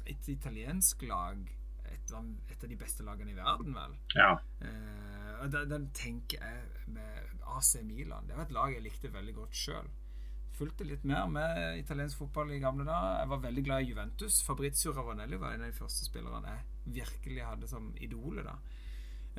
[0.06, 1.38] et italiensk lag
[2.12, 3.96] et, av- et av de beste lagene i verden, vel.
[4.20, 4.34] Ja.
[4.62, 8.28] Eh, den, den tenker jeg med AC Milan.
[8.30, 9.88] Det var et lag jeg likte veldig godt sjøl.
[10.54, 13.16] Fulgte litt mer med italiensk fotball i gamle dager.
[13.24, 14.42] Jeg var veldig glad i Juventus.
[14.46, 18.44] Fabrizio Ravanelli var en av de første spillerne jeg virkelig hadde som idole.
[18.46, 18.54] da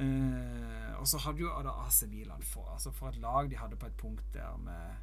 [0.03, 3.77] eh, Og så hadde jo da AC Milan for, altså for et lag de hadde
[3.79, 4.97] på et punkt der med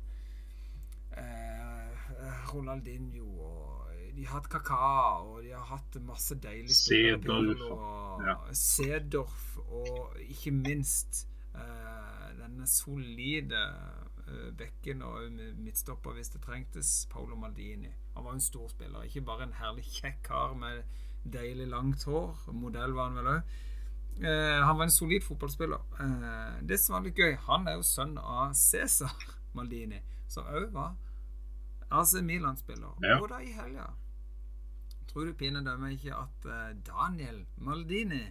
[1.17, 2.11] eh,
[2.53, 3.78] Ronaldinho og
[4.19, 7.61] de har hatt kakao, og de har hatt masse deilige Sedorf.
[7.71, 8.35] Og ja.
[8.51, 11.21] Seedorf, og ikke minst
[11.55, 13.61] uh, denne solide
[14.27, 15.29] uh, bekken og
[15.61, 17.93] midtstopper hvis det trengtes, Paolo Maldini.
[18.17, 20.83] Han var en stor spiller, ikke bare en herlig kjekk kar med
[21.23, 22.35] deilig langt hår.
[22.51, 23.55] Modell var han vel òg.
[24.19, 25.87] Uh, han var en solid fotballspiller.
[25.95, 29.15] Uh, det som var litt gøy, han er jo sønn av Cæsar
[29.55, 30.99] Maldini, som òg var
[31.89, 32.99] AC Milan-spiller.
[33.07, 33.21] Ja.
[33.23, 33.87] Og da i helga
[35.09, 38.21] Tror du pinadømme ikke at eh, Daniel Maldini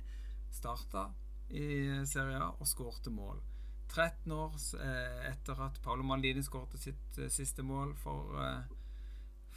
[0.54, 1.08] starta
[1.50, 3.40] i Serie A og skårte mål?
[3.88, 8.68] 13 år eh, etter at Paolo Maldini skårte sitt eh, siste mål for, eh,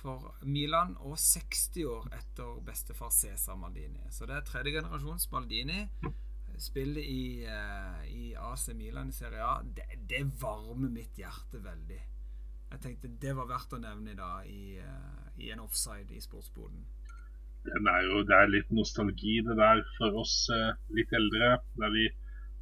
[0.01, 4.07] for Milan, og 60 år etter bestefar Cæsar Maldini.
[4.09, 5.83] Så det er tredje generasjons Maldini.
[6.61, 9.59] Spiller i, eh, i AC Milan i Serie A.
[9.63, 11.99] Det, det varmer mitt hjerte veldig.
[12.71, 16.23] Jeg tenkte det var verdt å nevne i dag i, eh, i en offside i
[16.23, 16.85] sportsboden.
[17.61, 22.07] Er jo, det er litt nostalgi det der for oss eh, litt eldre, der vi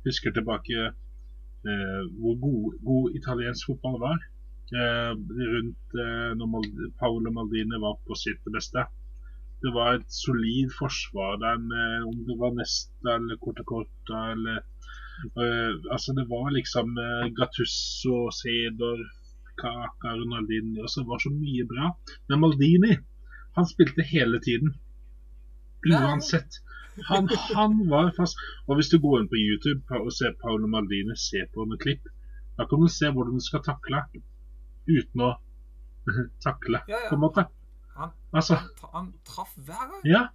[0.07, 4.19] husker tilbake eh, hvor god, god italiensk fotball var.
[4.75, 6.67] Eh, rundt eh, når Mal
[6.99, 8.83] Paolo Maldini var på sitt beste.
[9.63, 14.59] Det var et solid forsvar der med om det var Nesta eller Corta Corta eller
[14.59, 19.01] eh, Altså, det var liksom eh, Gattusso, Cedor,
[19.59, 21.95] Kaka, Ronaldinho Det så var så mye bra.
[22.29, 22.93] Men Maldini,
[23.57, 24.75] han spilte hele tiden.
[25.87, 26.59] Uansett.
[27.07, 28.39] Han, han var fast.
[28.67, 32.03] Og hvis du går inn på YouTube og ser Paolo Maldini, se på noen klipp,
[32.59, 34.01] da kan du se hvordan du skal takle
[34.89, 35.29] uten å
[36.45, 37.09] takle, Ja, ja.
[37.11, 37.45] på en måte.
[37.95, 40.03] Han, Altså, han, han traff hver gang.
[40.07, 40.25] ja.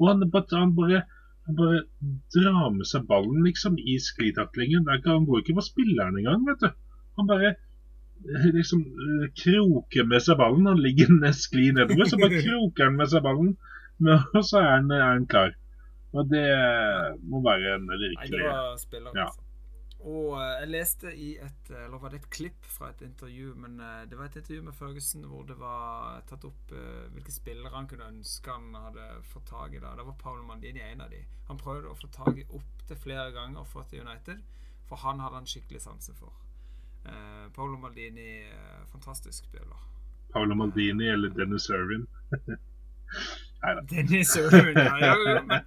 [0.00, 1.04] Og han, han bare
[1.46, 1.82] han bare
[2.32, 4.88] drar med seg ballen liksom i sklitaklingen.
[5.04, 6.70] Han går ikke på spilleren engang, vet du.
[7.18, 10.66] Han bare eh, liksom eh, kroker med seg ballen.
[10.70, 13.52] Han ligger ned skli nedover, så bare kroker han med seg ballen.
[14.04, 15.54] Men, så er han, han klar.
[16.14, 16.46] Og det
[17.26, 19.26] må være en Nei, det virkelig var spiller, Ja.
[19.26, 19.40] altså.
[20.04, 23.54] Og eh, jeg leste i et Eller var det et klipp fra et intervju?
[23.56, 27.32] Men eh, det var et intervju med Ferguson hvor det var tatt opp eh, hvilke
[27.32, 29.80] spillere han kunne ønske han hadde fått tak i.
[29.80, 31.22] da Det var Paolo Mandini en av de.
[31.48, 34.44] Han prøvde å få tak i opptil flere ganger for til United,
[34.88, 36.36] for han hadde han skikkelig sansen for.
[37.04, 39.76] Uh, Paolo Maldini, eh, fantastisk spiller.
[40.32, 42.06] Paolo Maldini eller Dennis Irvin.
[43.90, 45.64] Dennis Irvin, ja, ja, ja, men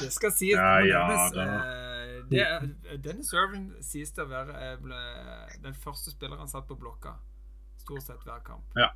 [0.00, 0.54] det skal sies.
[0.56, 1.02] Ja, ja,
[1.44, 2.68] eh, det er,
[3.04, 7.16] Dennis Irvin sies til å være eh, den første spilleren han satt på blokka.
[7.84, 8.64] Stort sett hver kamp.
[8.80, 8.88] Ja.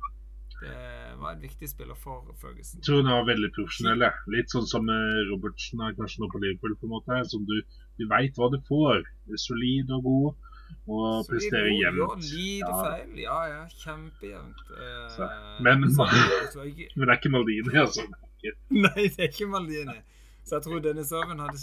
[0.59, 2.81] Det var en viktig spiller for Ferguson.
[2.81, 4.01] Jeg tror han var veldig profesjonell.
[4.33, 6.73] Litt sånn som eh, Robertsen er kanskje nå på Liverpool.
[6.81, 7.53] på en måte, som Du,
[8.01, 9.05] du veit hva du får.
[9.39, 10.45] Solid og god
[10.89, 12.25] og presterer jevnt.
[12.29, 12.81] lite Ja.
[12.83, 13.13] feil.
[13.23, 14.59] Ja, ja, kjempejevnt.
[14.75, 18.03] Eh, men- ikke, Men det er ikke Maldini, altså.
[18.83, 19.97] Nei, det er ikke Maldini.
[20.45, 21.59] Så jeg tror Dennis Oven hadde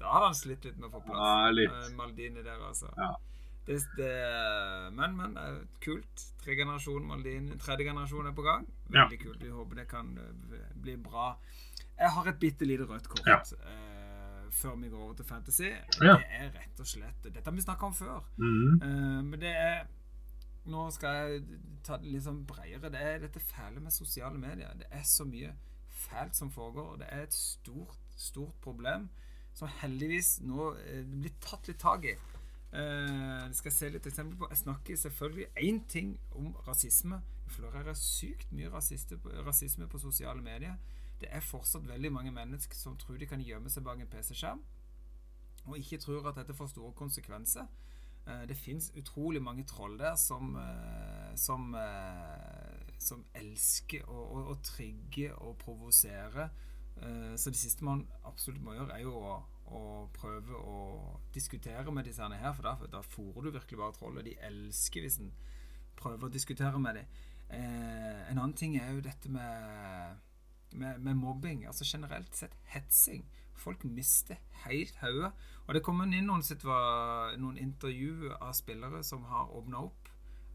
[0.00, 1.20] Da hadde han slitt litt med å få plass.
[1.20, 1.72] Ja, litt.
[1.72, 2.90] Eh, Maldini der, altså.
[2.96, 3.14] Ja.
[3.66, 4.10] Det, det,
[4.94, 5.36] men, men.
[5.42, 6.26] eh, Kult.
[6.44, 7.56] Tre generasjon Maldini.
[7.58, 8.66] Tredje generasjon er på gang.
[8.92, 9.06] Ja.
[9.06, 9.40] Veldig kult.
[9.42, 11.32] Vi håper det kan eh, bli bra.
[11.96, 13.40] Jeg har et bitte lite rødt kort Ja.
[13.40, 15.70] Uh, før vi går over til Fantasy.
[16.04, 16.14] Ja.
[16.20, 18.20] Det er rett og slett Dette har vi snakka om før.
[18.36, 18.82] Mhm.
[18.82, 19.86] Uh, men det er
[20.66, 21.42] Nå skal jeg
[21.86, 22.90] ta det litt sånn bredere.
[22.90, 24.72] Det er dette fæle med sosiale medier.
[24.80, 25.52] Det er så mye
[26.06, 26.92] fælt som foregår.
[26.92, 29.08] og Det er et stort, stort problem
[29.56, 32.16] som heldigvis nå eh, blir tatt litt tak i.
[32.72, 34.50] Eh, det skal jeg se litt eksempel på.
[34.50, 37.22] Jeg snakker selvfølgelig én ting om rasisme.
[37.46, 40.76] Det florerer sykt mye på, rasisme på sosiale medier.
[41.20, 44.60] Det er fortsatt veldig mange mennesker som tror de kan gjemme seg bak en PC-skjerm,
[45.66, 47.66] og ikke tror at dette får store konsekvenser.
[48.26, 54.44] Eh, Det fins utrolig mange troll der som, eh, som, eh, som elsker å, å,
[54.52, 56.50] å trigge og provosere.
[56.96, 59.36] Eh, Så det siste man absolutt må gjøre, er jo å,
[59.76, 59.82] å
[60.16, 60.80] prøve å
[61.34, 64.24] diskutere med disse her, for da, da fôrer du virkelig bare trollet.
[64.24, 65.32] De elsker hvis en
[65.96, 67.16] prøver å diskutere med dem.
[67.50, 70.22] Eh, en annen ting er jo dette med,
[70.72, 71.66] med, med mobbing.
[71.66, 73.26] Altså generelt sett hetsing.
[73.56, 74.36] Folk mister
[74.66, 75.32] helt hodet.
[75.66, 76.44] Og det kommer inn noen,
[77.40, 80.10] noen intervju av spillere som har åpna opp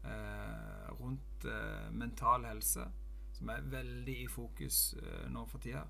[0.06, 2.86] eh, rundt eh, mental helse,
[3.32, 5.84] som er veldig i fokus eh, nå for tida.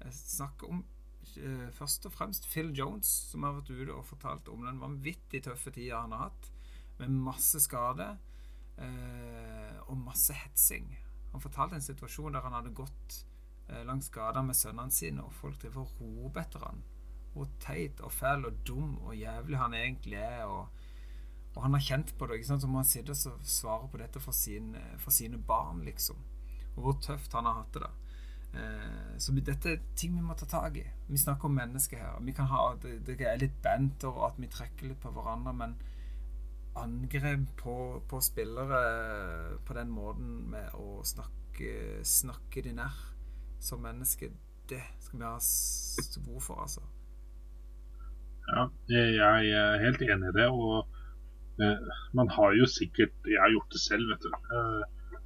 [0.00, 0.82] Jeg snakker om
[1.38, 5.44] eh, først og fremst Phil Jones, som har vært ute og fortalt om den vanvittig
[5.46, 6.50] tøffe tida han har hatt,
[6.98, 8.06] med masse skade
[8.78, 10.92] eh, og masse hetsing.
[11.34, 13.20] Han fortalte en situasjon der han hadde gått
[13.68, 16.84] eh, langs gata med sønnene sine, og folk driver og rope etter han.
[17.34, 20.44] Hvor teit og fæl og dum og jævlig han egentlig er.
[20.46, 20.83] Og,
[21.54, 22.40] og han har kjent på det.
[22.40, 22.62] ikke sant?
[22.62, 26.18] Så må han sitte og svare på dette for, sin, for sine barn, liksom.
[26.74, 27.84] Og hvor tøft han har hatt det.
[27.86, 27.92] da
[28.54, 30.84] Eh, så dette er ting vi må ta tak i.
[31.08, 32.20] Vi snakker om mennesker her.
[32.22, 35.54] Vi kan ha, det, det er litt banter og at vi trekker litt på hverandre,
[35.58, 35.76] men
[36.78, 37.76] angrep på,
[38.10, 38.80] på spillere
[39.66, 42.96] på den måten med å snakke, snakke de nær
[43.62, 44.32] som mennesker,
[44.68, 45.38] det skal vi ha
[46.26, 46.82] behov for, altså.
[48.44, 50.50] Ja, jeg er helt enig i det.
[50.52, 51.03] Og eh,
[52.18, 54.32] man har jo sikkert Jeg har gjort det selv, vet du.
[54.58, 54.82] Eh,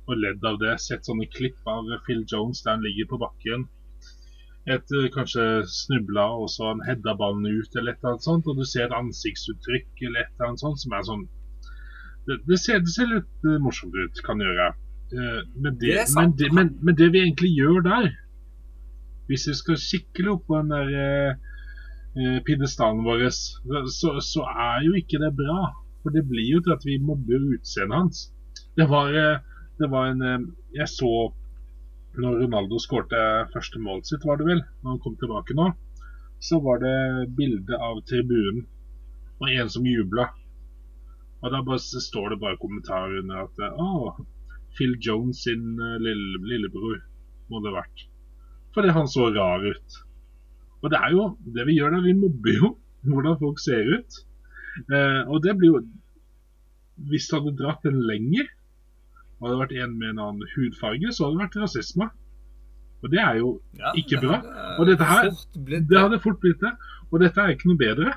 [0.09, 0.75] og ledd av det.
[0.81, 3.67] Sett sånne klipp av Phil Jones der han ligger på bakken.
[4.69, 8.49] Etter kanskje snubla og så han hedda ballen ut, eller et eller annet sånt.
[8.49, 11.27] Og du ser et ansiktsuttrykk eller et eller annet sånt som er sånn
[12.29, 14.67] Det, det, ser, det ser litt eh, morsomt ut, kan gjøre.
[15.17, 18.11] Eh, men, det, Det men, men, men det vi egentlig gjør der
[19.31, 21.31] Hvis vi skal skikkelig opp på den der eh,
[22.21, 25.63] eh, pidestallen vår, så, så er jo ikke det bra.
[26.09, 28.21] For det blir jo til at vi mobber utseendet hans.
[28.81, 29.43] Det var, eh,
[29.77, 31.11] det var en eh, Jeg så
[32.17, 33.19] når Ronaldo skårte
[33.53, 35.67] første målet sitt, var det vel, når han kom tilbake nå,
[36.41, 38.65] så var det bilde av tribunen
[39.37, 40.31] og en som jubla.
[41.43, 44.17] Og da bare, står det bare kommentarer under at Å,
[44.79, 47.03] Phil Jones sin eh, lille, lillebror
[47.53, 48.07] må det ha vært.
[48.73, 50.01] Fordi han så rar ut.
[50.81, 52.03] Og det er jo det vi gjør da.
[52.09, 52.73] vi mobber jo
[53.13, 54.23] hvordan folk ser ut.
[54.87, 55.81] Eh, og det blir jo
[57.11, 58.49] Hvis du hadde dratt den lenger,
[59.39, 62.09] og det hadde vært en med en annen hudfarge, så hadde det vært rasisme.
[63.05, 64.41] Og det er jo Ja, Ikke bra.
[64.79, 65.31] Og dette her-
[65.89, 66.73] Det hadde fort blitt det.
[67.13, 68.13] Og dette er ikke noe bedre.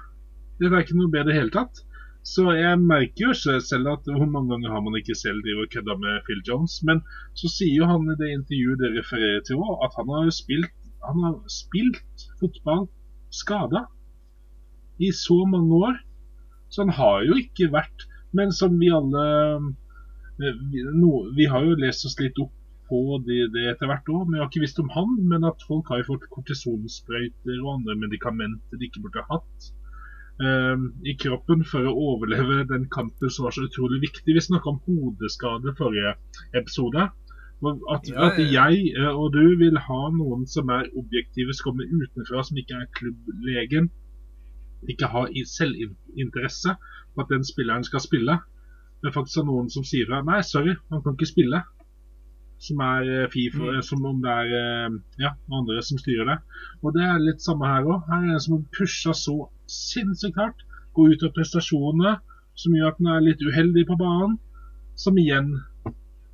[0.60, 1.84] Dette er ikke noe bedre i det hele tatt.
[2.24, 5.72] Så jeg merker jo selv at hvor mange ganger har man ikke selv drevet og
[5.74, 6.82] kødda med Phil Jones.
[6.84, 7.02] Men
[7.34, 10.70] så sier jo han i det intervjuet det refererer til òg, at han har spilt,
[11.06, 12.90] han har spilt fotball
[13.30, 13.86] skada
[15.00, 15.98] i så mange år.
[16.72, 19.24] Så han har jo ikke vært Men som vi alle
[20.40, 22.54] eh, vi, no, vi har jo lest oss litt opp
[22.92, 25.14] på det, det etter hvert òg, men har ikke visst om han.
[25.32, 29.70] Men at folk har jo fått kortisonsprøyter og andre medikamenter de ikke burde ha hatt
[30.44, 34.36] eh, i kroppen for å overleve den kampen som var så utrolig viktig.
[34.36, 36.16] Vi snakka om hodeskade forrige
[36.58, 37.10] episode.
[37.62, 42.44] At, at jeg eh, og du vil ha noen som er objektive, som kommer utenfra,
[42.48, 43.92] som ikke er klubblegen.
[44.90, 46.76] Ikke har selvinteresse
[47.16, 48.40] på at den spilleren skal spille.
[49.04, 51.62] Men faktisk er noen som sier fra Nei, sorry, han kan ikke spille.
[52.62, 53.82] Som er eh, FIFA, Mm.
[53.82, 56.38] som om det er eh, ja, andre som styrer det.
[56.84, 58.04] Og det er litt samme her òg.
[58.10, 60.62] Her er det en som har pusha så sinnssykt hardt.
[60.94, 62.20] Går ut av prestasjonene,
[62.56, 64.38] som gjør at den er litt uheldig på banen.
[65.00, 65.54] Som igjen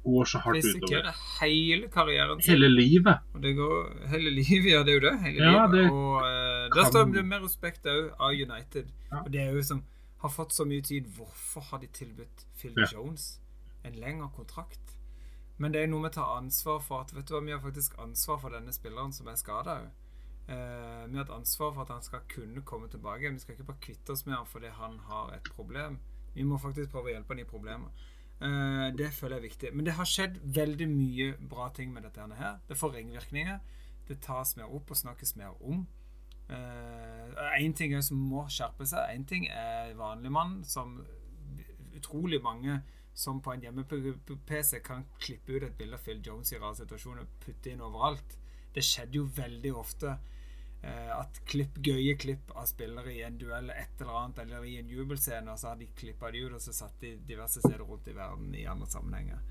[0.08, 0.82] går så hardt utover.
[0.82, 2.56] Risikerer hele karrieren sin.
[2.56, 3.24] Hele livet.
[3.36, 5.16] Og det går hele livet, ja, det er jo det.
[5.24, 5.76] Hele Ja, livet.
[5.78, 8.91] det og eh, der står det mer respekt òg av United.
[9.11, 9.22] Ja.
[9.24, 9.84] Og det er jo som
[10.22, 11.05] har fått så mye tid.
[11.18, 12.88] Hvorfor har de tilbudt Phil Ja.
[12.93, 13.39] Jones
[13.84, 14.97] en lengre kontrakt?
[15.57, 17.59] Men det er noe med å ta ansvar for at Vet du hva, vi har
[17.61, 19.88] faktisk ansvar for denne spilleren som er skada òg.
[20.49, 23.32] Eh, vi har et ansvar for at han skal kunne komme tilbake.
[23.34, 25.99] Vi skal ikke bare kvitte oss med han fordi han har et problem.
[26.36, 27.89] Vi må faktisk prøve å hjelpe han i problemer.
[28.41, 29.74] Eh, det føler jeg er viktig.
[29.74, 32.59] Men det har skjedd veldig mye bra ting med dette her.
[32.70, 33.59] Det får ringvirkninger.
[34.07, 35.88] Det tas mer opp og snakkes mer om.
[36.50, 39.12] Én ting er som må skjerpe seg.
[39.16, 41.00] Én ting er vanlig mann, som
[41.98, 42.82] utrolig mange
[43.18, 47.24] som på en hjemme-PC kan klippe ut et bilde av Phil Jones i rare situasjoner
[47.24, 48.36] og putte inn overalt.
[48.76, 50.12] Det skjedde jo veldig ofte
[50.84, 54.76] eh, at klipp, gøye klipp av spillere i en duell et eller annet, eller i
[54.78, 57.82] en jubelscene, og så hadde de klippa de ut og så satt de diverse steder
[57.82, 59.41] rundt i verden i andre sammenhenger.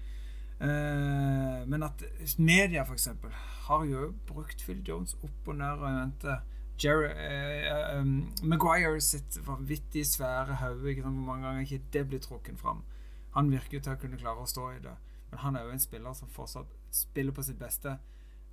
[0.63, 2.07] Eh, men at
[2.39, 3.35] media, eksempel,
[3.67, 6.39] har jo brukt Phil Jones opp og ned og i mente.
[6.79, 12.59] Jerry, uh, um, Maguire sitt vanvittig svære hode, hvor mange ganger ikke det blir trukket
[12.61, 12.83] fram.
[13.37, 14.93] Han virker til å kunne klare å stå i det.
[15.31, 17.97] Men han er jo en spiller som fortsatt spiller på sitt beste.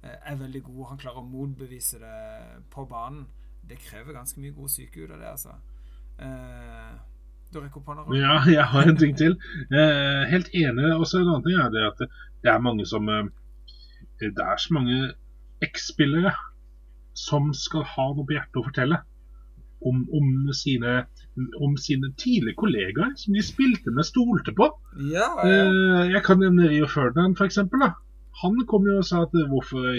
[0.04, 0.86] Uh, Er veldig god.
[0.94, 2.20] Han klarer å motbevise det
[2.72, 3.26] på banen.
[3.68, 5.58] Det krever ganske mye god syke ut av det, altså.
[6.20, 6.96] Uh,
[7.52, 8.08] du rekker opp hånda?
[8.18, 9.36] Ja, jeg har en ting til.
[9.70, 10.96] Helt enig.
[10.96, 12.08] Og så en annen ting er det at
[12.44, 13.06] det er mange som
[14.20, 15.14] Det er så mange
[15.64, 16.32] X-spillere
[17.18, 19.02] som skal ha noe på hjertet å fortelle
[19.84, 21.04] om, om, sine,
[21.60, 24.70] om sine tidlige kollegaer som de spilte med, stolte på.
[25.12, 25.60] Ja, ja.
[25.68, 27.60] Eh, jeg kan nevne Rio Ferdinand, f.eks.
[28.44, 29.94] Han kom jo og sa at hvorfor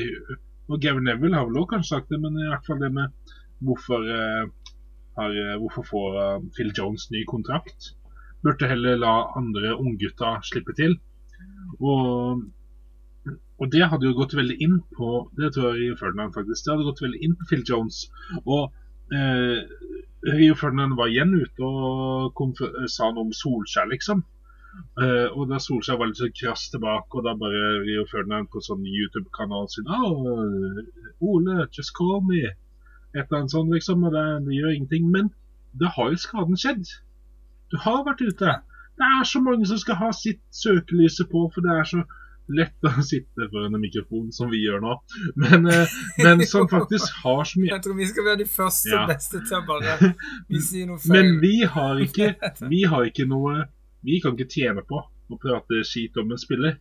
[0.64, 3.34] Og Gavin Neville har vel også kanskje sagt det, men i hvert fall det med
[3.64, 4.46] hvorfor eh,
[5.18, 7.92] har, eh, Hvorfor får eh, Phil Jones ny kontrakt?
[8.44, 10.96] Burde heller la andre unggutter slippe til.
[11.80, 12.44] Og,
[13.62, 16.64] og det hadde jo gått veldig inn på Det tror jeg Rio Ferdinand faktisk.
[16.64, 18.00] Det hadde gått veldig inn på Phil Jones.
[18.42, 18.72] Og
[19.14, 19.60] eh,
[20.34, 22.54] Rio Ferdinand var igjen ute og kom,
[22.90, 24.24] sa noe om Solskjær, liksom.
[24.98, 28.62] Eh, og da Solskjær var litt så krass tilbake, og da bare Rio Ferdinand på
[28.64, 30.82] sånn YouTube-kanal sin oh,
[31.22, 32.42] Ole, just call me.
[33.14, 34.02] Et eller annet sånt, liksom.
[34.08, 35.06] Og det, det gjør ingenting.
[35.14, 35.30] Men
[35.78, 36.90] da har jo skaden skjedd.
[37.70, 38.58] Du har vært ute.
[38.98, 42.02] Det er så mange som skal ha sitt søkelyset på, for det er så
[42.52, 44.94] lett å sitte foran en mikrofon, som vi gjør nå.
[45.40, 48.90] Men, eh, men som faktisk har så mye Jeg tror vi skal være de første
[48.92, 49.06] Ja.
[49.08, 50.12] beste til å bare
[50.52, 51.14] Vi sier noe feil.
[51.16, 52.34] Men vi har ikke
[52.74, 53.64] Vi har ikke noe
[54.04, 56.76] Vi kan ikke tjene på å prate skit om en spiller.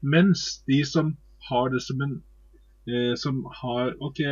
[0.00, 1.12] Mens de som
[1.50, 2.14] har det som en
[2.88, 4.22] eh, Som har OK,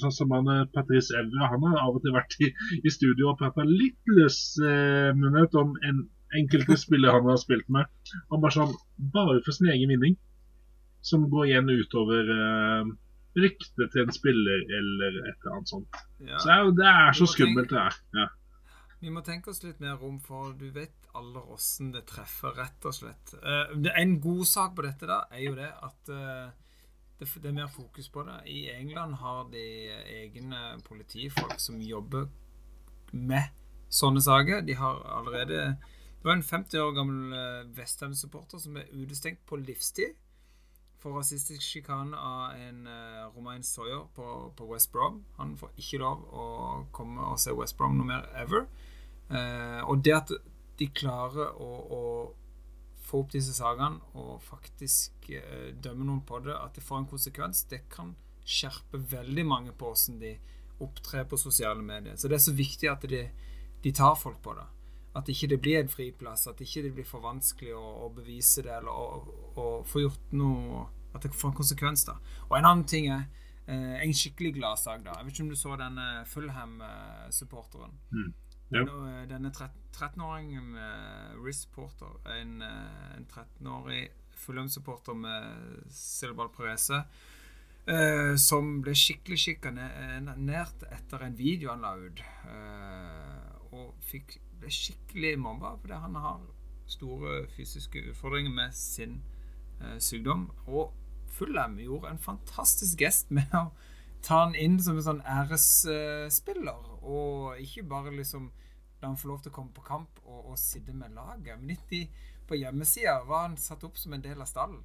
[0.00, 2.48] sånn som han eh, Patrice Evra, han har av og til vært i,
[2.80, 6.00] i studio og prata litt løsmunnet om en
[6.38, 7.88] enkelte spillere han har spilt med.
[8.30, 8.74] Han bare sånn
[9.14, 10.18] Bare for sin egen vinning.
[11.02, 12.90] Som går igjen utover uh,
[13.40, 16.00] ryktet til en spiller eller et eller annet sånt.
[16.18, 16.38] Ja.
[16.38, 17.98] Så det er, det er så skummelt, det er.
[18.18, 18.26] Ja.
[19.00, 22.84] Vi må tenke oss litt mer om, for du vet aller åssen det treffer, rett
[22.84, 23.32] og slett.
[23.40, 26.50] Uh, En god sak på dette da, er jo det at uh,
[27.20, 28.36] det, det er mer fokus på det.
[28.52, 29.64] I England har de
[30.20, 32.28] egne politifolk som jobber
[33.12, 33.50] med
[33.92, 34.62] sånne saker.
[34.64, 35.64] De har allerede
[36.20, 40.18] Det var en 50 år gammel eh, Westham-supporter som ble utestengt på livstid
[41.00, 44.24] for rasistisk sjikane av en uh, Romain Sawyer på,
[44.56, 45.22] på West Brom.
[45.38, 46.44] Han får ikke lov å
[46.92, 48.66] komme og se West Brom noe mer ever.
[49.30, 50.32] Uh, og det at
[50.76, 52.02] de klarer å, å
[53.06, 57.08] få opp disse sakene og faktisk uh, dømme noen på det, at det får en
[57.14, 58.12] konsekvens, det kan
[58.44, 60.34] skjerpe veldig mange på hvordan de
[60.84, 62.20] opptrer på sosiale medier.
[62.20, 63.24] Så det er så viktig at de,
[63.80, 64.68] de tar folk på det.
[65.18, 68.62] At ikke det blir en friplass, at ikke det blir for vanskelig å, å bevise
[68.62, 72.14] det, eller å, å få gjort noe At det får en konsekvens, da.
[72.46, 73.24] Og en annen ting er
[73.66, 75.16] eh, en skikkelig gladsak, da.
[75.18, 77.98] Jeg vet ikke om du så denne Fulham-supporteren.
[78.70, 78.84] Ja.
[78.86, 84.04] Denne, denne 13-åringen med Riz Porter, en, eh, en 13-årig
[84.38, 87.02] Fulham-supporter med cerebral parese,
[87.90, 92.22] eh, som ble skikkelig sjikanert etter en video han la ut.
[92.54, 96.40] Eh, og fikk, ble skikkelig mobba fordi han har
[96.90, 99.20] store fysiske utfordringer med sin
[99.80, 100.48] eh, sykdom.
[100.66, 100.92] Og
[101.30, 103.70] Fulham gjorde en fantastisk gest med å
[104.22, 108.50] ta han inn som en sånn æresspiller, og ikke bare liksom
[109.00, 111.56] la han få lov til å komme på kamp og, og sitte med laget.
[111.56, 112.02] Men litt i,
[112.48, 114.82] på hjemmesida var han satt opp som en del av stallen.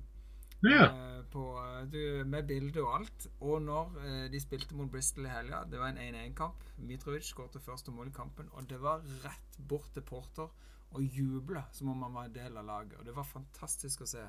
[0.68, 3.28] Eh, på, eh, du, med bilde og alt.
[3.40, 6.64] Og når eh, de spilte mot Bristol i helga, det var en 1-1-kamp.
[6.78, 10.50] Mitrovic skåret første mål i kampen, og det var rett bort til Porter
[10.96, 12.98] og juble som om han var en del av laget.
[13.00, 14.24] Og det var fantastisk å se.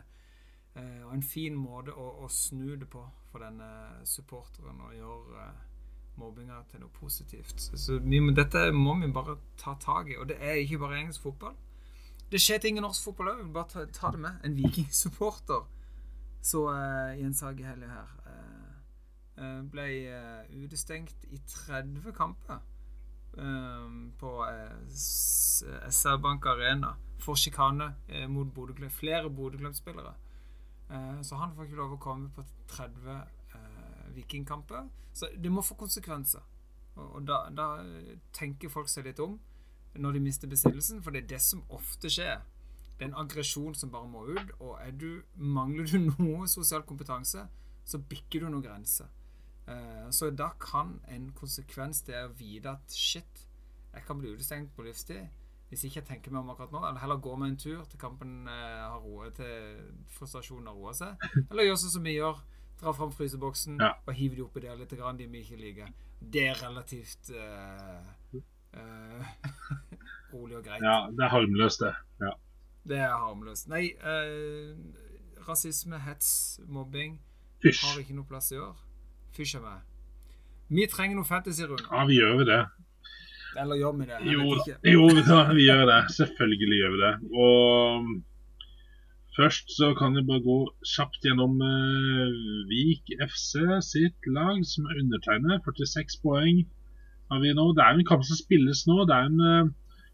[0.76, 3.68] Og en fin måte å, å snu det på for denne
[4.04, 5.46] supporteren og gjøre
[6.20, 7.54] mobbinga til noe positivt.
[7.60, 10.18] Så, så vi, dette må vi bare ta tak i.
[10.20, 11.54] Og det er ikke bare engelsk fotball.
[12.32, 13.42] Det skjer ting i norsk fotball òg.
[13.54, 14.40] Bare ta, ta det med.
[14.44, 15.64] En vikingsupporter
[16.42, 18.66] så uh, sak i helga her uh,
[19.36, 22.60] eh, ble eh, utestengt i 30 kamper
[23.36, 28.92] um, på uh, SR Bank Arena for sjikane eh, mot Bodø-Glimt.
[28.92, 30.14] Flere Bodø-Glimt-spillere.
[30.90, 34.88] Eh, så han får ikke lov å komme på 30 eh, vikingkamper.
[35.16, 36.44] Så det må få konsekvenser.
[36.96, 39.38] Og, og da, da eh, tenker folk seg litt om
[39.96, 42.42] når de mister besittelsen, for det er det som ofte skjer.
[42.96, 46.82] Det er en aggresjon som bare må ut, og er du, mangler du noe sosial
[46.88, 47.46] kompetanse,
[47.86, 49.10] så bikker du noen grenser.
[49.68, 53.42] Eh, så da kan en konsekvens det å vite at shit,
[53.92, 55.26] jeg kan bli utestengt på livstid
[55.66, 57.98] hvis ikke jeg tenker meg om akkurat nå, eller heller gå med en tur til
[57.98, 59.80] kampen eh, har roet til
[60.14, 62.38] frustrasjonen har roa seg, eller gjøre sånn som vi gjør,
[62.78, 63.88] dra fram fryseboksen Ja.
[64.06, 65.90] og hive de oppi der litt, grann, de vi ikke liker.
[66.20, 68.38] Det er relativt uh,
[70.32, 70.86] rolig og greit.
[70.86, 71.94] ja, det er harmløst, det.
[72.22, 72.30] Ja.
[72.86, 73.66] Det er harmløst.
[73.68, 74.74] Nei, eh,
[75.48, 77.18] rasisme, hets, mobbing
[77.62, 77.82] Fysj.
[77.84, 78.76] har ikke noe plass i år.
[79.36, 79.80] Fysj a meg.
[80.70, 81.86] Vi trenger noe fantasy rundt.
[81.90, 82.60] Ja, vi gjør jo det.
[83.56, 84.16] Eller gjør vi det?
[84.22, 84.92] Jeg Jo vet da, ikke.
[84.92, 86.00] jo da, vi gjør det.
[86.16, 87.12] Selvfølgelig gjør vi det.
[87.44, 88.08] Og
[89.36, 90.56] først så kan vi bare gå
[90.94, 92.34] kjapt gjennom eh,
[92.70, 95.62] Vik FC sitt lag, som er undertegnet.
[95.66, 96.62] 46 poeng
[97.30, 97.70] har vi nå.
[97.76, 98.98] Det er en kamp som spilles nå.
[99.10, 99.72] Det er en eh,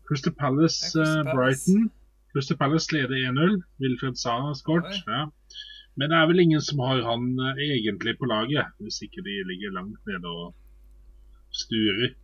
[0.09, 1.85] Crystal Palace-Brighton.
[1.89, 1.91] er
[2.33, 2.89] Crystal Palace.
[2.95, 3.61] Leder 1-0.
[3.83, 4.99] Wilfred Saha har skåret.
[5.07, 5.27] Ja.
[5.97, 9.35] Men det er vel ingen som har han eh, egentlig på laget, hvis ikke de
[9.51, 10.55] ligger langt nede og
[11.53, 12.15] sturer.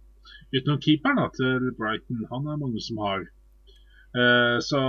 [0.55, 2.25] Utenom keeperen da, til Brighton.
[2.33, 3.27] Han er mange som har.
[4.17, 4.81] Uh, så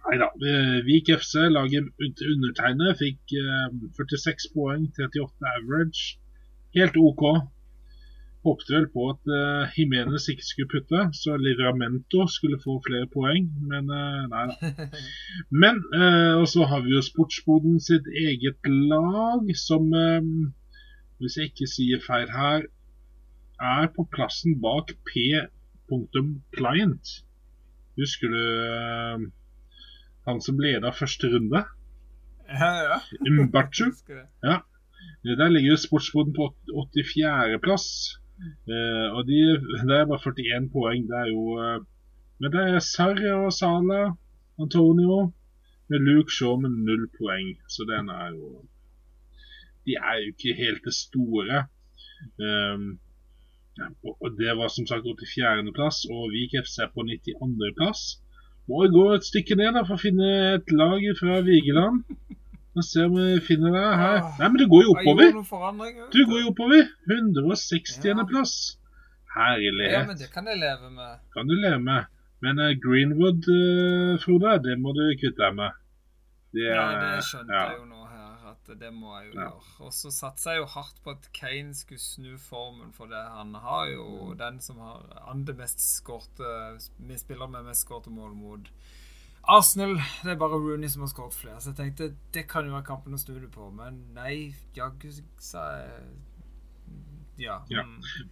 [0.00, 0.28] Nei da.
[0.48, 6.20] eh, Vik FC, laget undertegnet, fikk uh, 46 poeng, 38 average.
[6.78, 7.24] Helt OK.
[8.46, 13.50] Håpte vel på at uh, Jimenez ikke skulle putte, så Livramento skulle få flere poeng,
[13.68, 14.54] men uh, nei da.
[15.62, 18.60] Men uh, Og så har vi jo Sportsboden sitt eget
[18.92, 20.54] lag, som um,
[21.20, 22.64] hvis jeg ikke sier feil her,
[23.60, 27.06] er på plassen bak P.client.
[28.00, 29.18] Husker du uh,
[30.28, 31.60] han som leda første runde?
[32.48, 32.98] Ja, ja.
[33.28, 33.92] Mbachu.
[35.24, 38.19] Der ligger jo sportsboden på 84.-plass.
[38.40, 39.40] Uh, og de,
[39.88, 41.02] det er bare 41 poeng.
[41.10, 41.78] Det er jo uh,
[42.40, 44.14] Men det er Sarri og Sala,
[44.60, 45.32] Antonio,
[45.90, 47.50] med Luke Shaw med null poeng.
[47.68, 48.64] Så den er jo
[49.84, 51.66] De er jo ikke helt det store.
[52.40, 53.00] Um,
[54.22, 58.00] og Det var som sagt 84.-plass, og Vik FC er på 92.-plass.
[58.68, 62.04] Må gå et stykke ned da for å finne et lag fra Vigeland.
[62.78, 64.20] Og se om vi finner deg her.
[64.38, 65.32] Nei, men det går jo oppover.
[66.14, 66.84] Du går jo oppover.
[67.10, 68.54] 160.-plass.
[69.34, 69.94] Herlighet.
[69.94, 71.22] Ja, men det kan jeg leve med.
[71.34, 72.06] Kan du leve med.
[72.42, 75.80] Men uh, Greenwood, uh, Frode, det må du kvitte deg med.
[76.54, 77.66] Det, ja, det skjønte ja.
[77.68, 78.30] jeg jo nå her.
[78.50, 79.50] At det må jeg jo ja.
[79.50, 79.74] gjøre.
[79.86, 83.20] Og så satser jeg jo hardt på at Kane skulle snu formen for det.
[83.34, 84.38] Han har jo mm.
[84.40, 86.54] den som har andre mest skårte
[86.98, 88.72] Vi spiller med mest skårte mål mot
[89.48, 91.60] Arsenal det er bare Rooney som har skåret flere.
[91.60, 93.70] Så jeg tenkte det kan jo være kampen å snu det på.
[93.74, 95.10] Men nei, jaggu
[95.40, 96.10] sa jeg
[97.40, 97.64] ja.
[97.72, 97.84] ja.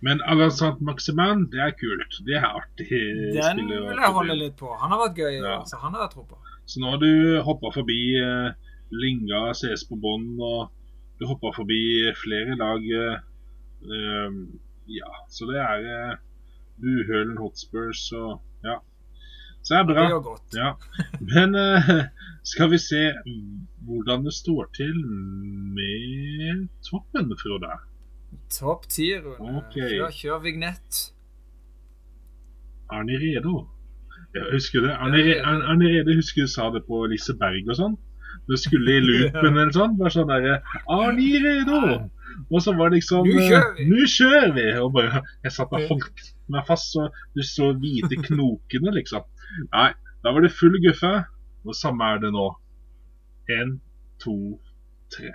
[0.04, 2.18] Men Alassane Maximan, det er kult.
[2.26, 2.88] Det er artig.
[3.32, 4.68] Den vil jeg holde litt på.
[4.76, 5.38] Han har vært gøy.
[5.40, 5.62] Ja.
[5.64, 6.40] Så han har jeg tro på.
[6.68, 8.52] Så nå har du hoppa forbi uh,
[8.92, 10.68] Linga CS på bånn, og
[11.16, 11.80] du hoppa forbi
[12.20, 12.84] flere lag.
[13.80, 14.36] Uh,
[14.92, 16.20] ja, så det er uh,
[16.82, 18.44] Buhølen Hotspurs og.
[19.62, 20.06] Så det er bra.
[20.09, 20.56] Det godt.
[20.56, 20.70] Ja.
[21.20, 21.90] Men uh,
[22.46, 23.02] skal vi se
[23.88, 24.96] hvordan det står til
[25.76, 27.72] med toppen, Frode?
[28.52, 29.59] Topp ti, Rune.
[29.62, 29.96] Okay.
[29.96, 31.02] Kjør, kjør vignett.
[32.92, 33.66] Arne Redo.
[34.34, 34.92] Jeg husker det.
[34.92, 37.96] Er Arne Rede husker du sa det på Liseberg og sånn.
[38.48, 39.96] Du skulle i loopen eller sånn.
[40.00, 40.61] Bare sånn derre
[40.92, 41.82] Arne Redo!
[42.52, 43.86] Og så var det liksom Nå kjører vi!
[43.88, 44.66] Nå kjører vi!
[44.82, 49.26] Og bare, jeg satt og holdt meg fast, så du så hvite knokene, liksom.
[49.72, 49.90] Nei,
[50.22, 51.12] da var det full guffe.
[51.66, 52.49] Og samme er det nå.
[53.59, 53.78] Én,
[54.22, 54.34] to,
[55.12, 55.32] tre.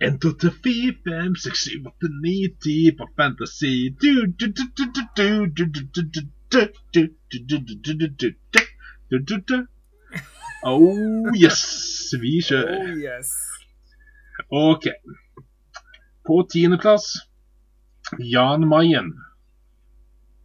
[0.00, 3.90] 1, 2, 3, 4, 5, 6, 7, 8, 9, 10 på Fantasy.
[10.64, 11.60] Oh yes,
[12.20, 12.80] vi kjører.
[12.80, 13.34] Oh, yes.
[14.50, 14.88] OK.
[16.26, 17.12] På tiendeplass
[18.18, 19.12] Jan Mayen.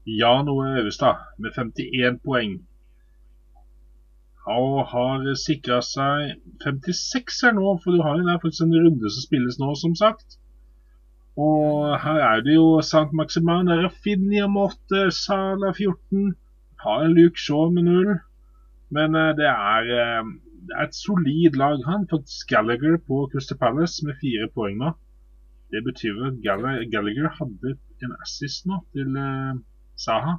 [0.05, 2.59] Jan Ove Øverstad med 51 poeng
[4.45, 9.23] og har sikra seg 56 her nå, for du har jo faktisk en runde som
[9.25, 10.37] spilles nå, som sagt.
[11.35, 13.11] Og her er det jo St.
[13.13, 16.35] Maximan, der er Finnia med 8, Sala 14,
[16.85, 18.13] har en Luke Shaw med 0.
[18.95, 20.29] Men uh, det, er, uh,
[20.67, 21.81] det, er, et solid lag.
[21.89, 24.93] Han har fått Gallagher på Crystal Palace med fire poeng nå.
[25.73, 27.75] Det betyr at Gallagher hadde
[28.05, 29.57] en assist nå til uh,
[29.99, 30.37] Saha.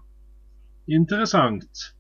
[0.89, 1.91] Interessant.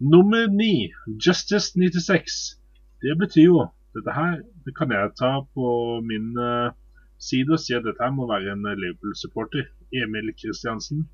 [0.00, 0.92] Nummer ni,
[1.26, 2.58] Justice 96.
[3.02, 3.66] Det betyr jo
[3.96, 5.68] Dette her det kan jeg ta på
[6.04, 6.74] min uh,
[7.18, 9.70] side og si at dette her må være en Liverpool-supporter.
[9.94, 11.06] Emil Kristiansen.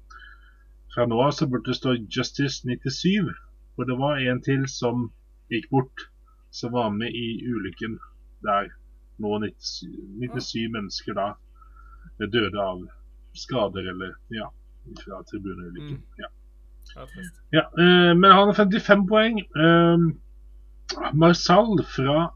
[0.94, 3.30] Fra nå av så burde det stå Justice 97.
[3.76, 5.10] For det var en til som
[5.52, 6.08] gikk bort,
[6.50, 7.98] som var med i ulykken
[8.42, 8.72] der.
[9.22, 9.86] Nå 97,
[10.26, 11.28] 97 mennesker da
[12.18, 12.82] døde av
[13.38, 14.50] skader eller ja,
[15.04, 16.00] fra tribuneulykken.
[16.02, 16.22] Mm.
[16.24, 16.32] Ja.
[17.52, 19.40] Ja, uh, men han har 55 poeng.
[19.56, 20.12] Uh,
[21.16, 22.28] Marsal fra,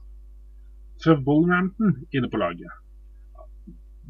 [1.05, 2.71] fra Wolverhampton inne på laget.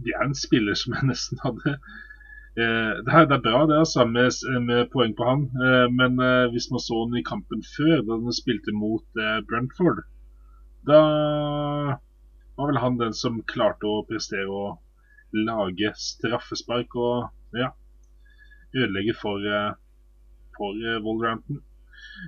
[0.05, 3.79] Det er en spiller som jeg nesten hadde uh, det, her, det, er bra det
[3.81, 4.31] altså, med,
[4.69, 5.47] med poeng på han,
[5.93, 6.21] men
[6.53, 10.05] hvis man så han i kampen før, da han spilte mot Brentford,
[10.89, 11.01] da
[12.57, 14.77] var vel han den som klarte å prestere å
[15.37, 17.75] lage straffespark og ja,
[18.73, 19.45] ødelegge for
[20.59, 21.63] for uh, Wolverhampton.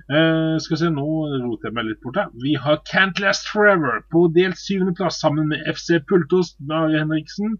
[0.09, 1.05] Uh, skal se, Nå
[1.43, 2.31] roter jeg meg litt bort her.
[2.43, 7.57] Vi har Can't Last Forever på delt syvendeplass sammen med FC Pultost med Henriksen.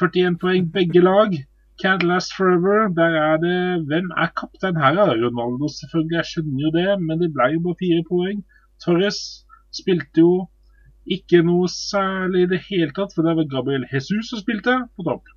[0.00, 1.34] 41 poeng begge lag.
[1.82, 3.58] Can't Last Forever, der er det
[3.90, 4.98] Hvem er kaptein her?
[5.24, 6.16] Ronaldo, selvfølgelig.
[6.16, 8.44] Jeg skjønner jo det, men det ble jo bare fire poeng.
[8.84, 9.20] Torres
[9.74, 10.32] spilte jo
[11.16, 15.06] ikke noe særlig i det hele tatt, for det var Gabriel Jesus som spilte på
[15.06, 15.30] topp.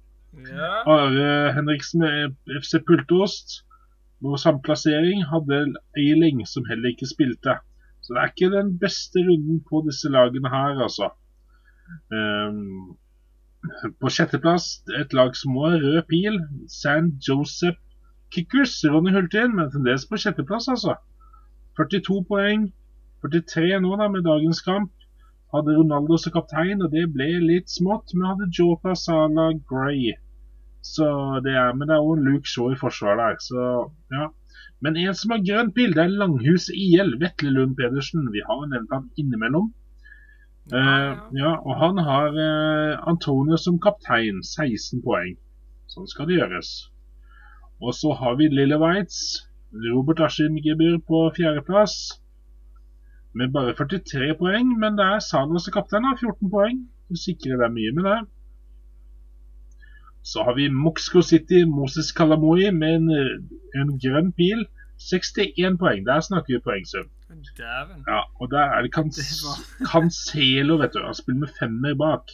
[0.47, 0.71] Ja.
[0.89, 3.61] Are Henriksen med FC Pultost.
[4.21, 5.59] Vår samplassering hadde
[5.97, 7.57] Eiling, som heller ikke spilte.
[8.01, 11.09] Så det er ikke den beste runden på disse lagene her, altså.
[12.13, 12.97] Um,
[14.01, 14.67] På sjetteplass
[14.99, 16.39] et lag som må ha rød pil.
[16.81, 17.77] San Joseph
[18.33, 18.73] Kickers.
[18.93, 20.95] Ronny Hultin, men fremdeles på sjetteplass, altså.
[21.77, 22.69] 42 poeng.
[23.25, 24.91] 43 nå, da, med dagens kamp.
[25.53, 28.13] Hadde Ronaldo som kaptein, og det ble litt smått.
[28.15, 30.13] Men hadde Jota, Sala, Gray.
[30.81, 31.07] Så
[31.45, 33.65] det er, men det er òg Luke Shaw i forsvaret der, så
[34.13, 34.29] ja.
[34.81, 37.13] Men en som har grønt pil, det er Langhus IL.
[37.21, 38.25] Vetle Lund Pedersen.
[38.33, 39.69] Vi har nevnt han innimellom.
[40.71, 45.35] Ja, ja, og han har uh, Antonio som kaptein, 16 poeng.
[45.91, 46.71] Sånn skal det gjøres.
[47.81, 49.41] Og så har vi Lille Waitz,
[49.85, 51.97] Robert Askim Gebur på fjerdeplass,
[53.37, 54.73] med bare 43 poeng.
[54.81, 56.85] Men det er Salah som kaptein, har 14 poeng.
[57.09, 58.19] Du sikrer deg mye med det.
[60.23, 63.09] Så har vi Moxco City, Moses Kalamoi med en,
[63.75, 64.67] en grønn pil.
[65.01, 66.05] 61 poeng.
[66.05, 67.07] Der snakker vi poengsum.
[67.57, 68.03] Dæven.
[68.07, 70.99] Ja, og der er det Cans Det var- Cancelo, vet du.
[71.05, 72.25] Han spiller med femmer bak.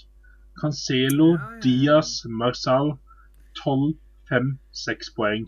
[0.62, 1.60] Cancelo, Ja, ja.
[1.64, 2.98] Diaz, Marsal.
[3.64, 3.94] 12,
[4.30, 5.46] 5, 6 poeng.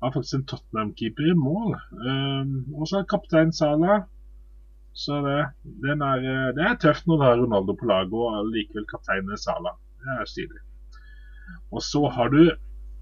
[0.00, 1.76] Han har faktisk en Tottenham-keeper i mål.
[1.92, 4.00] Um, og så er kaptein Salah.
[4.94, 5.42] Så det,
[5.84, 9.30] den er, eh, det er tøft når du har Ronaldo på laget og likevel kapteinen
[9.36, 9.74] er Salah.
[10.00, 10.60] Det er stilig.
[11.72, 12.42] Og så har du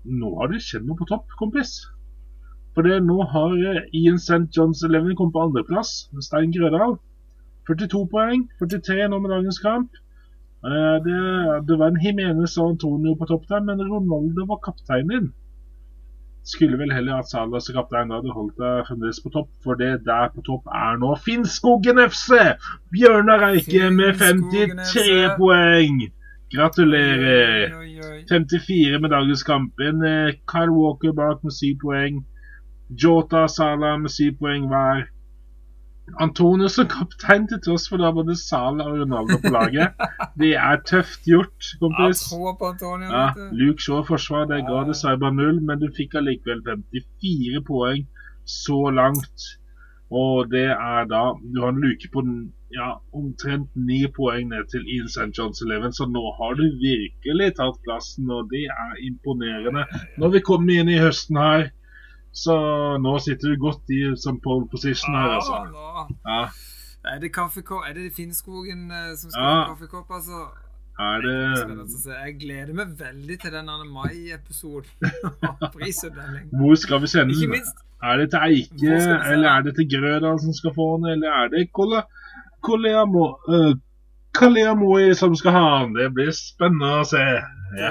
[0.09, 1.73] Nå har det skjedd noe på topp, kompis.
[2.75, 4.47] For det, nå har eh, Ian St.
[4.57, 6.07] John's Eleven kommet på andreplass.
[6.25, 6.95] Stein Grødal.
[7.69, 8.47] 42 poeng.
[8.63, 9.91] 43 nå med dagens kamp.
[10.65, 11.19] Eh, Det,
[11.69, 15.29] det var en Jimenez og Antonio på topp der, men Ronaldo var kapteinen din.
[16.49, 19.51] Skulle vel heller hatt Salah som kaptein, da hadde holdt deg fremdeles på topp.
[19.67, 22.31] For det der på topp er nå Finnskogen FC!
[22.95, 25.37] Bjørnar Eike med Finnskogen 53 FC.
[25.37, 25.99] poeng!
[26.55, 27.75] Gratulerer!
[27.79, 28.25] Oi, oi, oi.
[28.31, 29.81] 54 med dagens kamp.
[29.85, 32.23] En eh, Kyle Walker bak med 7 poeng.
[33.03, 35.07] Jota Salah med 7 poeng hver.
[36.25, 39.93] Antonio som kaptein til tross for da både Salah og Ronaldo på laget.
[40.41, 42.23] Det er tøft gjort, kompis.
[42.31, 43.11] tror på Antonio.
[43.13, 43.27] Ja.
[43.53, 44.87] Luke Shaw forsvar, det ga Ja.
[44.89, 48.07] dessverre bare null, men du fikk allikevel 54 poeng
[48.49, 49.51] så langt.
[50.11, 52.23] Og det er da Du har en luke på
[52.73, 55.33] ja, omtrent ni poeng ned til Ian St.
[55.37, 59.87] John's Eleven, så nå har du virkelig tatt plassen, og det er imponerende.
[60.21, 61.71] Når vi kommer inn i høsten her,
[62.33, 62.57] så
[63.01, 65.63] nå sitter du godt i som pole position her, altså.
[66.29, 66.49] Ja,
[67.09, 67.87] Er det kaffekopp?
[67.89, 69.65] Er det Finnskogen eh, som skal Ja.
[69.65, 70.49] få kaffekopp, altså?
[70.99, 71.89] er det.
[72.11, 74.91] Jeg gleder meg veldig til den Mai-episoden.
[76.59, 78.97] Hvor skal vi sende Ikke minst Er det til Eike,
[79.33, 82.05] eller er det til Grøda som skal få den, eller er det Kola,
[82.63, 83.75] Koleamo, uh,
[84.39, 85.97] Kaleamoi som skal ha den?
[85.97, 87.25] Det blir spennende å se.
[87.77, 87.91] Ja.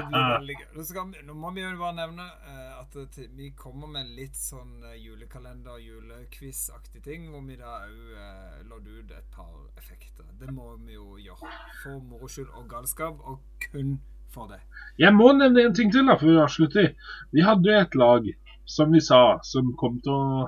[0.81, 4.79] skal, nå må vi jo bare nevne uh, at det, vi kommer med litt sånn
[4.95, 10.25] julekalender- julekalender, julequiz-aktig ting, hvor vi da òg uh, lodde ut et par effekter.
[10.39, 11.51] Det må vi jo gjøre.
[11.83, 13.97] For moro skyld og galskap, og kun
[14.33, 14.59] for det.
[14.99, 16.91] Jeg må nevne en ting til da, før vi avslutter.
[17.31, 18.27] Vi hadde jo et lag,
[18.67, 20.47] som vi sa, som kom til å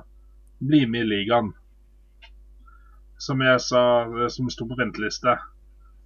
[0.60, 1.54] bli med i ligaen.
[3.20, 5.38] Som jeg sa, eh, som sto på venteliste.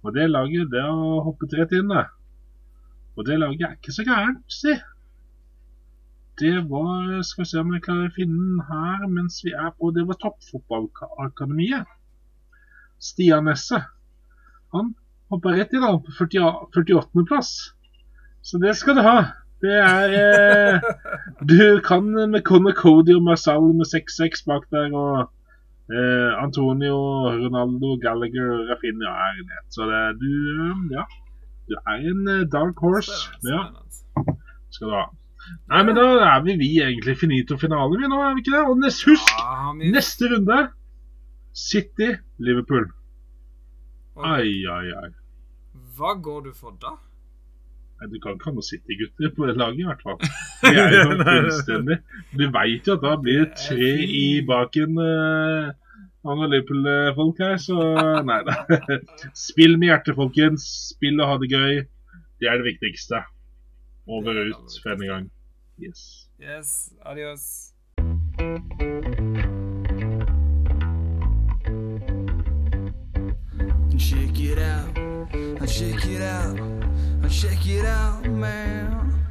[0.03, 2.05] Og det laget, det har hoppet rett inn, det.
[3.17, 4.75] Og det laget er ikke så gærent, si.
[6.39, 9.69] Det var Skal vi se om jeg klarer å finne den her mens vi er
[9.71, 11.87] på Det var Toppfotballakademiet.
[12.99, 13.79] Stian Nesse.
[14.73, 14.95] Han
[15.31, 17.51] hoppa rett inn da, på 48.-plass.
[18.43, 19.44] Så det skal du ha.
[19.65, 20.87] Det er eh,
[21.51, 25.31] Du kan med Conor Cody og Marsal med 6-6 bak der, og
[25.89, 26.97] eh, Antonio,
[27.43, 29.67] Ronaldo, Gallagher og Rafinha er nett.
[29.73, 31.05] Så det, du eh, Ja.
[31.65, 33.09] Du er en eh, dark horse.
[33.23, 34.33] Spennende, Ja,
[34.75, 35.05] skal du ha.
[35.69, 38.61] Nei, men da er vi, vi egentlig finito finale, vi nå, er vi ikke det?
[38.69, 40.59] Og nest, husk, Ja, vi- neste runde
[41.55, 42.11] City,
[42.41, 42.87] Liverpool.
[44.15, 44.25] Ok.
[44.25, 45.09] Ai, ai, ai.
[45.97, 46.95] Hva går du for da?
[47.95, 50.19] Nei, Du kan ikke ha noen City-gutter på det laget, i hvert fall.
[50.65, 51.97] Det er jo fullstendig
[52.35, 55.71] Du veit jo at da blir det tre i baken uh,
[56.25, 57.77] av noen Liverpool-folk her, så
[58.25, 58.57] nei da.
[59.47, 60.65] Spill med hjertet, folkens.
[60.91, 61.85] Spill og ha det gøy.
[62.41, 63.21] Det er det viktigste.
[64.09, 65.31] Over og ut for denne gang.
[65.79, 66.27] Yes.
[66.41, 67.71] Yes, adios.
[73.97, 74.93] Check it out,
[75.67, 76.59] check it out,
[77.29, 79.24] check it out, man.